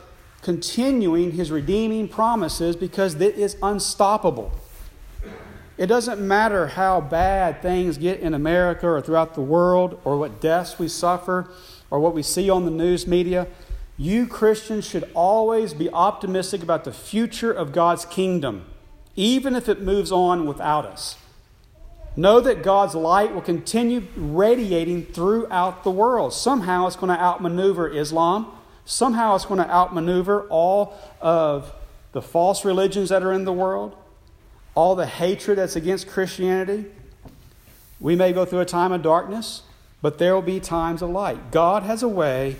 continuing 0.42 1.32
his 1.32 1.50
redeeming 1.50 2.06
promises 2.08 2.76
because 2.76 3.14
it 3.16 3.36
is 3.36 3.56
unstoppable. 3.62 4.52
It 5.76 5.86
doesn't 5.86 6.20
matter 6.20 6.68
how 6.68 7.00
bad 7.00 7.60
things 7.60 7.98
get 7.98 8.20
in 8.20 8.32
America 8.32 8.86
or 8.86 9.00
throughout 9.02 9.34
the 9.34 9.42
world, 9.42 10.00
or 10.04 10.16
what 10.16 10.40
deaths 10.40 10.78
we 10.78 10.88
suffer, 10.88 11.48
or 11.90 12.00
what 12.00 12.14
we 12.14 12.22
see 12.22 12.48
on 12.48 12.64
the 12.64 12.70
news 12.70 13.06
media. 13.06 13.46
You 13.98 14.26
Christians 14.26 14.86
should 14.86 15.10
always 15.14 15.72
be 15.72 15.90
optimistic 15.90 16.62
about 16.62 16.84
the 16.84 16.92
future 16.92 17.52
of 17.52 17.72
God's 17.72 18.04
kingdom, 18.04 18.66
even 19.14 19.54
if 19.54 19.68
it 19.68 19.80
moves 19.80 20.12
on 20.12 20.46
without 20.46 20.84
us. 20.84 21.16
Know 22.14 22.40
that 22.40 22.62
God's 22.62 22.94
light 22.94 23.34
will 23.34 23.42
continue 23.42 24.06
radiating 24.16 25.04
throughout 25.04 25.84
the 25.84 25.90
world. 25.90 26.32
Somehow 26.32 26.86
it's 26.86 26.96
going 26.96 27.14
to 27.14 27.20
outmaneuver 27.20 27.88
Islam. 27.88 28.46
Somehow 28.86 29.34
it's 29.34 29.44
going 29.44 29.58
to 29.58 29.70
outmaneuver 29.70 30.46
all 30.48 30.96
of 31.20 31.72
the 32.12 32.22
false 32.22 32.64
religions 32.64 33.10
that 33.10 33.22
are 33.22 33.32
in 33.32 33.44
the 33.44 33.52
world, 33.52 33.94
all 34.74 34.94
the 34.94 35.06
hatred 35.06 35.58
that's 35.58 35.76
against 35.76 36.06
Christianity. 36.08 36.86
We 38.00 38.14
may 38.14 38.32
go 38.32 38.44
through 38.44 38.60
a 38.60 38.66
time 38.66 38.92
of 38.92 39.02
darkness, 39.02 39.62
but 40.00 40.18
there 40.18 40.34
will 40.34 40.42
be 40.42 40.60
times 40.60 41.02
of 41.02 41.10
light. 41.10 41.50
God 41.50 41.82
has 41.82 42.02
a 42.02 42.08
way 42.08 42.56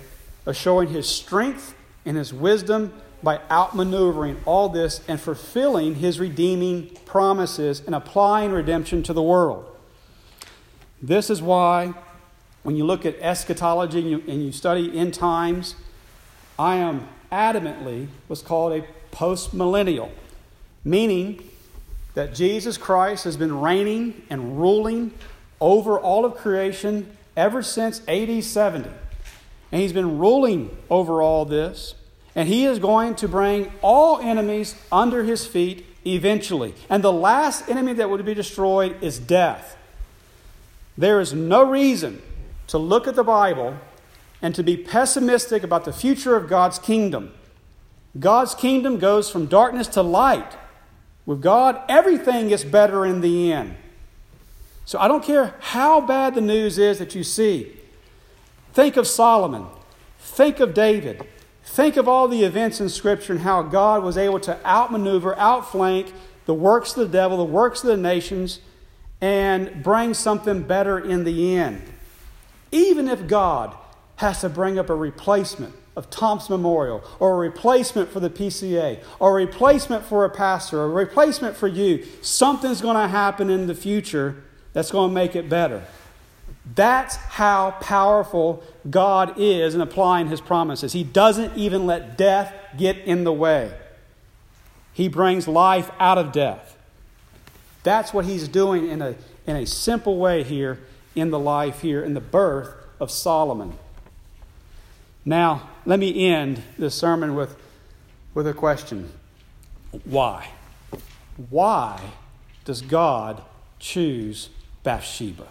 of 0.47 0.55
showing 0.55 0.87
his 0.87 1.07
strength 1.07 1.75
and 2.05 2.17
his 2.17 2.33
wisdom 2.33 2.93
by 3.21 3.37
outmaneuvering 3.51 4.37
all 4.45 4.69
this 4.69 5.01
and 5.07 5.19
fulfilling 5.19 5.95
his 5.95 6.19
redeeming 6.19 6.89
promises 7.05 7.81
and 7.85 7.93
applying 7.93 8.51
redemption 8.51 9.03
to 9.03 9.11
the 9.11 9.21
world. 9.21 9.65
This 11.01 11.29
is 11.29 11.41
why, 11.41 11.93
when 12.63 12.77
you 12.77 12.85
look 12.85 13.05
at 13.05 13.19
eschatology 13.19 13.99
and 13.99 14.09
you, 14.09 14.23
and 14.27 14.43
you 14.43 14.51
study 14.51 14.97
end 14.97 15.13
times, 15.13 15.75
I 16.57 16.77
am 16.77 17.07
adamantly 17.31 18.07
what's 18.27 18.41
called 18.41 18.71
a 18.71 18.85
post 19.11 19.53
millennial, 19.53 20.11
meaning 20.85 21.43
that 22.13 22.33
Jesus 22.33 22.77
Christ 22.77 23.25
has 23.25 23.35
been 23.35 23.59
reigning 23.59 24.23
and 24.29 24.57
ruling 24.59 25.13
over 25.59 25.99
all 25.99 26.23
of 26.23 26.35
creation 26.35 27.17
ever 27.35 27.61
since 27.61 28.01
AD 28.07 28.43
70. 28.43 28.89
And 29.71 29.81
he's 29.81 29.93
been 29.93 30.17
ruling 30.17 30.75
over 30.89 31.21
all 31.21 31.45
this. 31.45 31.95
And 32.35 32.47
he 32.47 32.65
is 32.65 32.79
going 32.79 33.15
to 33.15 33.27
bring 33.27 33.71
all 33.81 34.19
enemies 34.19 34.75
under 34.91 35.23
his 35.23 35.45
feet 35.45 35.85
eventually. 36.05 36.73
And 36.89 37.03
the 37.03 37.11
last 37.11 37.67
enemy 37.67 37.93
that 37.93 38.09
would 38.09 38.23
be 38.25 38.33
destroyed 38.33 39.01
is 39.01 39.19
death. 39.19 39.75
There 40.97 41.19
is 41.19 41.33
no 41.33 41.63
reason 41.63 42.21
to 42.67 42.77
look 42.77 43.07
at 43.07 43.15
the 43.15 43.23
Bible 43.23 43.77
and 44.41 44.53
to 44.55 44.63
be 44.63 44.77
pessimistic 44.77 45.63
about 45.63 45.85
the 45.85 45.93
future 45.93 46.35
of 46.35 46.47
God's 46.47 46.79
kingdom. 46.79 47.33
God's 48.19 48.55
kingdom 48.55 48.99
goes 48.99 49.29
from 49.29 49.47
darkness 49.47 49.87
to 49.89 50.01
light. 50.01 50.57
With 51.25 51.41
God, 51.41 51.81
everything 51.89 52.49
gets 52.49 52.63
better 52.63 53.05
in 53.05 53.21
the 53.21 53.51
end. 53.51 53.75
So 54.85 54.99
I 54.99 55.07
don't 55.07 55.23
care 55.23 55.55
how 55.59 55.99
bad 56.01 56.35
the 56.35 56.41
news 56.41 56.77
is 56.77 56.99
that 56.99 57.13
you 57.13 57.23
see. 57.23 57.76
Think 58.77 58.95
of 58.95 59.07
Solomon. 59.07 59.65
Think 60.19 60.59
of 60.59 60.75
David. 60.75 61.23
Think 61.63 61.97
of 61.97 62.07
all 62.07 62.27
the 62.27 62.43
events 62.43 62.79
in 62.79 62.89
Scripture 62.89 63.33
and 63.33 63.41
how 63.41 63.63
God 63.63 64.03
was 64.03 64.19
able 64.19 64.39
to 64.41 64.63
outmaneuver, 64.63 65.35
outflank 65.39 66.13
the 66.45 66.53
works 66.53 66.95
of 66.95 66.99
the 66.99 67.11
devil, 67.11 67.37
the 67.37 67.43
works 67.43 67.83
of 67.83 67.87
the 67.87 67.97
nations, 67.97 68.59
and 69.19 69.81
bring 69.81 70.13
something 70.13 70.61
better 70.61 70.99
in 70.99 71.23
the 71.23 71.57
end. 71.57 71.91
Even 72.71 73.07
if 73.07 73.25
God 73.25 73.75
has 74.17 74.41
to 74.41 74.49
bring 74.49 74.77
up 74.77 74.91
a 74.91 74.95
replacement 74.95 75.73
of 75.95 76.11
Thompson 76.11 76.53
Memorial, 76.53 77.03
or 77.19 77.33
a 77.33 77.49
replacement 77.49 78.11
for 78.11 78.19
the 78.19 78.29
PCA, 78.29 79.03
or 79.17 79.31
a 79.31 79.43
replacement 79.43 80.05
for 80.05 80.23
a 80.23 80.29
pastor, 80.29 80.81
or 80.81 80.85
a 80.85 80.89
replacement 80.89 81.57
for 81.57 81.67
you, 81.67 82.05
something's 82.21 82.81
going 82.81 82.95
to 82.95 83.07
happen 83.07 83.49
in 83.49 83.65
the 83.65 83.73
future 83.73 84.43
that's 84.73 84.91
going 84.91 85.09
to 85.09 85.15
make 85.15 85.35
it 85.35 85.49
better. 85.49 85.83
That's 86.75 87.15
how 87.15 87.71
powerful 87.79 88.63
God 88.89 89.35
is 89.37 89.75
in 89.75 89.81
applying 89.81 90.27
his 90.27 90.41
promises. 90.41 90.93
He 90.93 91.03
doesn't 91.03 91.57
even 91.57 91.85
let 91.85 92.17
death 92.17 92.53
get 92.77 92.97
in 92.97 93.23
the 93.23 93.33
way, 93.33 93.73
he 94.93 95.07
brings 95.07 95.47
life 95.47 95.91
out 95.99 96.17
of 96.17 96.31
death. 96.31 96.75
That's 97.83 98.13
what 98.13 98.25
he's 98.25 98.47
doing 98.49 98.89
in 98.89 99.01
a, 99.01 99.15
in 99.45 99.55
a 99.55 99.65
simple 99.65 100.17
way 100.17 100.43
here 100.43 100.79
in 101.15 101.31
the 101.31 101.39
life 101.39 101.81
here, 101.81 102.03
in 102.03 102.13
the 102.13 102.21
birth 102.21 102.73
of 102.99 103.09
Solomon. 103.09 103.73
Now, 105.23 105.69
let 105.85 105.99
me 105.99 106.27
end 106.27 106.63
this 106.77 106.95
sermon 106.95 107.35
with, 107.35 107.57
with 108.33 108.47
a 108.47 108.53
question 108.53 109.11
Why? 110.03 110.49
Why 111.49 112.01
does 112.65 112.81
God 112.81 113.41
choose 113.79 114.49
Bathsheba? 114.83 115.47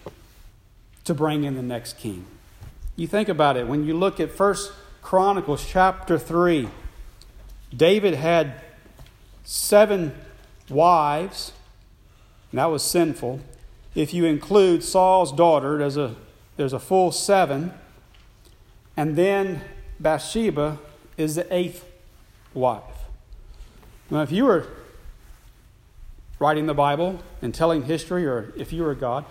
To 1.07 1.15
bring 1.15 1.45
in 1.45 1.55
the 1.55 1.63
next 1.63 1.99
king. 1.99 2.27
You 2.97 3.07
think 3.07 3.29
about 3.29 3.57
it, 3.57 3.67
when 3.67 3.85
you 3.85 3.95
look 3.95 4.21
at 4.21 4.31
First 4.31 4.73
Chronicles 5.03 5.67
chapter 5.67 6.19
3, 6.19 6.69
David 7.75 8.15
had 8.15 8.61
seven 9.45 10.15
wives, 10.69 11.53
and 12.51 12.59
that 12.59 12.67
was 12.67 12.83
sinful. 12.83 13.41
If 13.95 14.13
you 14.13 14.25
include 14.25 14.83
Saul's 14.83 15.33
daughter, 15.33 15.79
there's 15.79 15.97
a, 15.97 16.17
there's 16.57 16.73
a 16.73 16.81
full 16.81 17.13
seven. 17.13 17.73
And 18.97 19.15
then 19.15 19.63
Bathsheba 20.01 20.79
is 21.17 21.37
the 21.37 21.55
eighth 21.55 21.85
wife. 22.53 22.83
Now, 24.11 24.23
if 24.23 24.33
you 24.33 24.45
were 24.45 24.67
writing 26.39 26.67
the 26.67 26.75
Bible 26.75 27.21
and 27.41 27.55
telling 27.55 27.85
history, 27.85 28.27
or 28.27 28.53
if 28.57 28.73
you 28.73 28.83
were 28.83 28.95
God, 28.95 29.25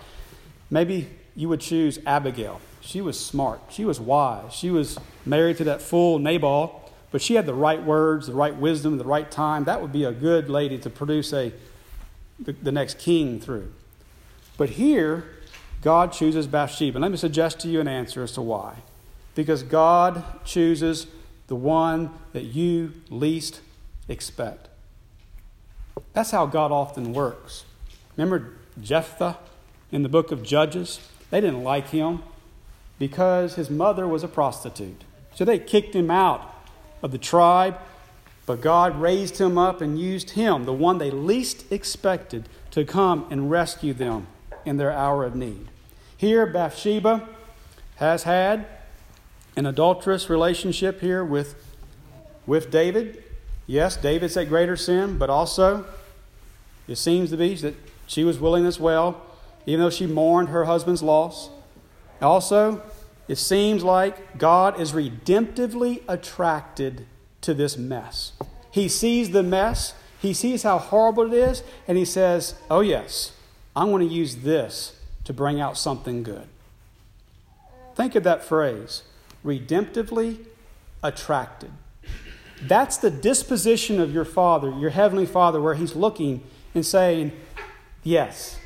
maybe 0.70 1.08
you 1.36 1.48
would 1.48 1.60
choose 1.60 2.00
Abigail. 2.06 2.60
She 2.80 3.00
was 3.00 3.18
smart, 3.18 3.60
she 3.68 3.84
was 3.84 4.00
wise, 4.00 4.52
she 4.52 4.70
was 4.70 4.98
married 5.24 5.58
to 5.58 5.64
that 5.64 5.82
fool 5.82 6.18
Nabal, 6.18 6.90
but 7.10 7.20
she 7.20 7.34
had 7.34 7.46
the 7.46 7.54
right 7.54 7.82
words, 7.82 8.26
the 8.26 8.32
right 8.32 8.54
wisdom, 8.54 8.98
the 8.98 9.04
right 9.04 9.30
time. 9.30 9.64
That 9.64 9.80
would 9.82 9.92
be 9.92 10.04
a 10.04 10.12
good 10.12 10.48
lady 10.48 10.78
to 10.78 10.90
produce 10.90 11.32
a, 11.32 11.52
the, 12.38 12.52
the 12.52 12.72
next 12.72 12.98
king 12.98 13.40
through. 13.40 13.72
But 14.56 14.70
here, 14.70 15.24
God 15.82 16.12
chooses 16.12 16.46
Bathsheba. 16.46 16.96
And 16.96 17.02
let 17.02 17.10
me 17.10 17.16
suggest 17.16 17.60
to 17.60 17.68
you 17.68 17.80
an 17.80 17.88
answer 17.88 18.22
as 18.22 18.32
to 18.32 18.42
why. 18.42 18.76
Because 19.34 19.62
God 19.62 20.24
chooses 20.44 21.06
the 21.46 21.56
one 21.56 22.10
that 22.32 22.44
you 22.44 22.92
least 23.08 23.60
expect. 24.08 24.68
That's 26.12 26.30
how 26.30 26.46
God 26.46 26.72
often 26.72 27.12
works. 27.12 27.64
Remember 28.16 28.54
Jephthah 28.80 29.36
in 29.92 30.02
the 30.02 30.08
book 30.08 30.32
of 30.32 30.42
Judges? 30.42 31.00
They 31.30 31.40
didn't 31.40 31.64
like 31.64 31.88
him 31.88 32.22
because 32.98 33.56
his 33.56 33.70
mother 33.70 34.06
was 34.06 34.22
a 34.22 34.28
prostitute. 34.28 35.04
So 35.34 35.44
they 35.44 35.58
kicked 35.58 35.94
him 35.94 36.10
out 36.10 36.54
of 37.02 37.10
the 37.10 37.18
tribe, 37.18 37.76
but 38.46 38.60
God 38.60 39.00
raised 39.00 39.38
him 39.38 39.58
up 39.58 39.80
and 39.80 39.98
used 39.98 40.30
him, 40.30 40.64
the 40.64 40.72
one 40.72 40.98
they 40.98 41.10
least 41.10 41.70
expected, 41.70 42.48
to 42.70 42.84
come 42.84 43.26
and 43.30 43.50
rescue 43.50 43.92
them 43.92 44.26
in 44.64 44.76
their 44.76 44.92
hour 44.92 45.24
of 45.24 45.34
need. 45.34 45.68
Here, 46.16 46.46
Bathsheba 46.46 47.28
has 47.96 48.22
had 48.22 48.66
an 49.56 49.66
adulterous 49.66 50.30
relationship 50.30 51.00
here 51.00 51.24
with, 51.24 51.54
with 52.46 52.70
David. 52.70 53.22
Yes, 53.66 53.96
David's 53.96 54.36
at 54.36 54.48
greater 54.48 54.76
sin, 54.76 55.18
but 55.18 55.28
also 55.28 55.84
it 56.88 56.96
seems 56.96 57.30
to 57.30 57.36
be 57.36 57.54
that 57.56 57.74
she 58.06 58.22
was 58.22 58.38
willing 58.38 58.64
as 58.64 58.78
well 58.78 59.25
even 59.66 59.80
though 59.80 59.90
she 59.90 60.06
mourned 60.06 60.48
her 60.48 60.64
husband's 60.64 61.02
loss. 61.02 61.50
Also, 62.22 62.82
it 63.28 63.36
seems 63.36 63.82
like 63.82 64.38
God 64.38 64.80
is 64.80 64.92
redemptively 64.92 66.02
attracted 66.08 67.06
to 67.42 67.52
this 67.52 67.76
mess. 67.76 68.32
He 68.70 68.88
sees 68.88 69.30
the 69.30 69.42
mess, 69.42 69.94
he 70.20 70.32
sees 70.32 70.62
how 70.62 70.78
horrible 70.78 71.32
it 71.32 71.36
is, 71.36 71.62
and 71.86 71.98
he 71.98 72.04
says, 72.04 72.54
Oh, 72.70 72.80
yes, 72.80 73.32
I'm 73.74 73.90
going 73.90 74.08
to 74.08 74.14
use 74.14 74.36
this 74.36 74.98
to 75.24 75.32
bring 75.32 75.60
out 75.60 75.76
something 75.76 76.22
good. 76.22 76.46
Think 77.94 78.14
of 78.14 78.22
that 78.24 78.44
phrase 78.44 79.02
redemptively 79.44 80.44
attracted. 81.02 81.70
That's 82.62 82.96
the 82.96 83.10
disposition 83.10 84.00
of 84.00 84.12
your 84.12 84.24
Father, 84.24 84.70
your 84.70 84.90
Heavenly 84.90 85.26
Father, 85.26 85.60
where 85.60 85.74
He's 85.74 85.94
looking 85.94 86.42
and 86.74 86.84
saying, 86.84 87.32
Yes, 88.02 88.58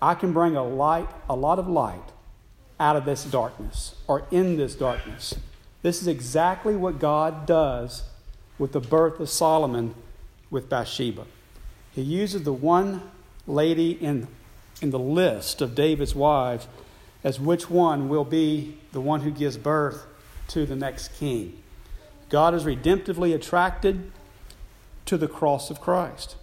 I 0.00 0.14
can 0.14 0.32
bring 0.32 0.56
a 0.56 0.62
light, 0.62 1.08
a 1.28 1.34
lot 1.34 1.58
of 1.58 1.68
light 1.68 2.12
out 2.78 2.96
of 2.96 3.04
this 3.04 3.24
darkness 3.24 3.96
or 4.06 4.26
in 4.30 4.56
this 4.56 4.74
darkness. 4.74 5.34
This 5.82 6.00
is 6.00 6.08
exactly 6.08 6.76
what 6.76 6.98
God 6.98 7.46
does 7.46 8.04
with 8.58 8.72
the 8.72 8.80
birth 8.80 9.20
of 9.20 9.28
Solomon 9.28 9.94
with 10.50 10.68
Bathsheba. 10.68 11.26
He 11.92 12.02
uses 12.02 12.42
the 12.42 12.52
one 12.52 13.02
lady 13.46 13.92
in, 13.92 14.28
in 14.80 14.90
the 14.90 14.98
list 14.98 15.60
of 15.60 15.74
David's 15.74 16.14
wives 16.14 16.68
as 17.24 17.40
which 17.40 17.68
one 17.68 18.08
will 18.08 18.24
be 18.24 18.78
the 18.92 19.00
one 19.00 19.22
who 19.22 19.30
gives 19.30 19.56
birth 19.56 20.06
to 20.48 20.64
the 20.64 20.76
next 20.76 21.08
king. 21.18 21.60
God 22.28 22.54
is 22.54 22.64
redemptively 22.64 23.34
attracted 23.34 24.12
to 25.06 25.16
the 25.16 25.28
cross 25.28 25.70
of 25.70 25.80
Christ. 25.80 26.36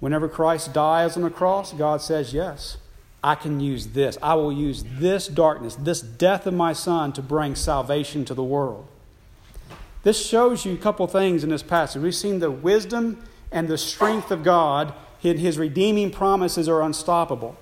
Whenever 0.00 0.28
Christ 0.28 0.72
dies 0.72 1.16
on 1.16 1.22
the 1.22 1.30
cross, 1.30 1.72
God 1.72 2.00
says, 2.00 2.32
Yes, 2.32 2.78
I 3.22 3.34
can 3.34 3.60
use 3.60 3.88
this. 3.88 4.16
I 4.22 4.34
will 4.34 4.52
use 4.52 4.82
this 4.98 5.28
darkness, 5.28 5.76
this 5.76 6.00
death 6.00 6.46
of 6.46 6.54
my 6.54 6.72
son, 6.72 7.12
to 7.12 7.22
bring 7.22 7.54
salvation 7.54 8.24
to 8.24 8.34
the 8.34 8.42
world. 8.42 8.86
This 10.02 10.24
shows 10.26 10.64
you 10.64 10.72
a 10.72 10.78
couple 10.78 11.06
things 11.06 11.44
in 11.44 11.50
this 11.50 11.62
passage. 11.62 12.02
We've 12.02 12.14
seen 12.14 12.38
the 12.38 12.50
wisdom 12.50 13.22
and 13.52 13.68
the 13.68 13.76
strength 13.76 14.30
of 14.30 14.42
God, 14.42 14.94
and 15.22 15.38
his 15.38 15.58
redeeming 15.58 16.10
promises 16.10 16.68
are 16.68 16.80
unstoppable. 16.80 17.58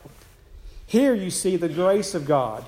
Here 0.86 1.14
you 1.14 1.30
see 1.30 1.56
the 1.56 1.68
grace 1.68 2.14
of 2.14 2.24
God, 2.24 2.64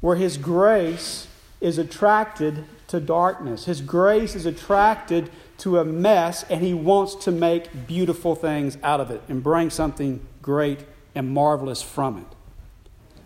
where 0.00 0.16
his 0.16 0.38
grace 0.38 1.28
is 1.60 1.76
attracted 1.76 2.64
to 2.88 3.00
darkness. 3.00 3.66
His 3.66 3.82
grace 3.82 4.34
is 4.34 4.46
attracted 4.46 5.30
to 5.58 5.78
a 5.78 5.84
mess, 5.84 6.44
and 6.50 6.62
he 6.62 6.74
wants 6.74 7.14
to 7.24 7.30
make 7.30 7.86
beautiful 7.86 8.34
things 8.34 8.76
out 8.82 9.00
of 9.00 9.10
it 9.10 9.22
and 9.28 9.42
bring 9.42 9.70
something 9.70 10.20
great 10.42 10.80
and 11.14 11.30
marvelous 11.30 11.82
from 11.82 12.18
it. 12.18 12.26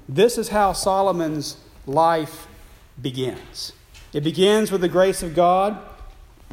This 0.09 0.39
is 0.39 0.49
how 0.49 0.73
Solomon's 0.73 1.57
life 1.87 2.47
begins. 3.01 3.73
It 4.13 4.23
begins 4.23 4.71
with 4.71 4.81
the 4.81 4.89
grace 4.89 5.23
of 5.23 5.35
God 5.35 5.79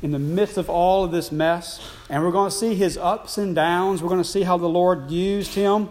in 0.02 0.12
the 0.12 0.20
midst 0.20 0.58
of 0.58 0.70
all 0.70 1.04
of 1.04 1.12
this 1.12 1.32
mess, 1.32 1.80
and 2.10 2.24
we're 2.24 2.32
going 2.32 2.50
to 2.50 2.56
see 2.56 2.76
his 2.76 2.98
ups 2.98 3.38
and 3.38 3.56
downs. 3.56 4.02
We're 4.02 4.10
going 4.10 4.22
to 4.22 4.28
see 4.28 4.44
how 4.44 4.58
the 4.58 4.68
Lord 4.68 5.10
used 5.10 5.56
him, 5.56 5.90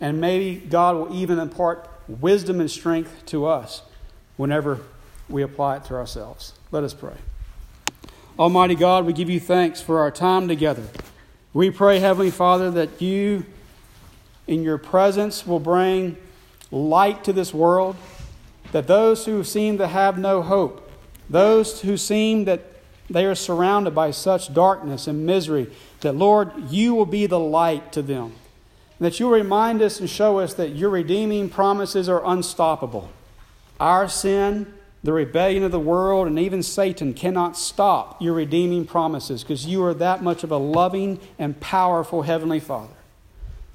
and 0.00 0.20
maybe 0.20 0.56
God 0.56 0.96
will 0.96 1.14
even 1.14 1.38
impart 1.38 1.88
wisdom 2.08 2.60
and 2.60 2.70
strength 2.70 3.24
to 3.26 3.46
us 3.46 3.82
whenever 4.36 4.80
we 5.28 5.42
apply 5.42 5.76
it 5.76 5.84
to 5.84 5.94
ourselves. 5.94 6.52
Let 6.70 6.84
us 6.84 6.94
pray. 6.94 7.14
Almighty 8.36 8.74
God, 8.74 9.06
we 9.06 9.12
give 9.12 9.30
you 9.30 9.38
thanks 9.38 9.80
for 9.80 10.00
our 10.00 10.10
time 10.10 10.48
together. 10.48 10.82
We 11.52 11.70
pray, 11.70 12.00
Heavenly 12.00 12.32
Father, 12.32 12.68
that 12.72 13.00
you 13.00 13.46
in 14.48 14.64
your 14.64 14.76
presence 14.76 15.46
will 15.46 15.60
bring 15.60 16.16
light 16.72 17.22
to 17.24 17.32
this 17.32 17.54
world, 17.54 17.94
that 18.72 18.88
those 18.88 19.24
who 19.24 19.44
seem 19.44 19.78
to 19.78 19.86
have 19.86 20.18
no 20.18 20.42
hope, 20.42 20.90
those 21.30 21.82
who 21.82 21.96
seem 21.96 22.44
that 22.46 22.60
They 23.10 23.26
are 23.26 23.34
surrounded 23.34 23.94
by 23.94 24.10
such 24.12 24.54
darkness 24.54 25.06
and 25.06 25.26
misery 25.26 25.70
that, 26.00 26.14
Lord, 26.14 26.52
you 26.70 26.94
will 26.94 27.06
be 27.06 27.26
the 27.26 27.38
light 27.38 27.92
to 27.92 28.02
them. 28.02 28.32
That 28.98 29.20
you'll 29.20 29.30
remind 29.30 29.82
us 29.82 30.00
and 30.00 30.08
show 30.08 30.38
us 30.38 30.54
that 30.54 30.70
your 30.70 30.90
redeeming 30.90 31.50
promises 31.50 32.08
are 32.08 32.24
unstoppable. 32.24 33.10
Our 33.78 34.08
sin, 34.08 34.72
the 35.04 35.12
rebellion 35.12 35.62
of 35.62 35.70
the 35.70 35.78
world, 35.78 36.26
and 36.26 36.38
even 36.38 36.62
Satan 36.62 37.12
cannot 37.12 37.58
stop 37.58 38.20
your 38.22 38.32
redeeming 38.32 38.86
promises 38.86 39.42
because 39.42 39.66
you 39.66 39.84
are 39.84 39.92
that 39.94 40.22
much 40.22 40.42
of 40.42 40.50
a 40.50 40.56
loving 40.56 41.20
and 41.38 41.60
powerful 41.60 42.22
Heavenly 42.22 42.58
Father. 42.58 42.94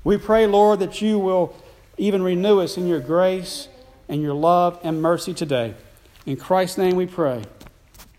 We 0.03 0.17
pray, 0.17 0.47
Lord, 0.47 0.79
that 0.79 1.03
you 1.03 1.19
will 1.19 1.55
even 1.97 2.23
renew 2.23 2.59
us 2.59 2.77
in 2.77 2.87
your 2.87 2.99
grace 2.99 3.67
and 4.07 4.23
your 4.23 4.33
love 4.33 4.79
and 4.83 5.03
mercy 5.03 5.35
today. 5.35 5.75
In 6.25 6.35
Christ's 6.35 6.79
name 6.79 6.95
we 6.95 7.05
pray. 7.05 7.43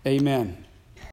Amen. 0.07 0.65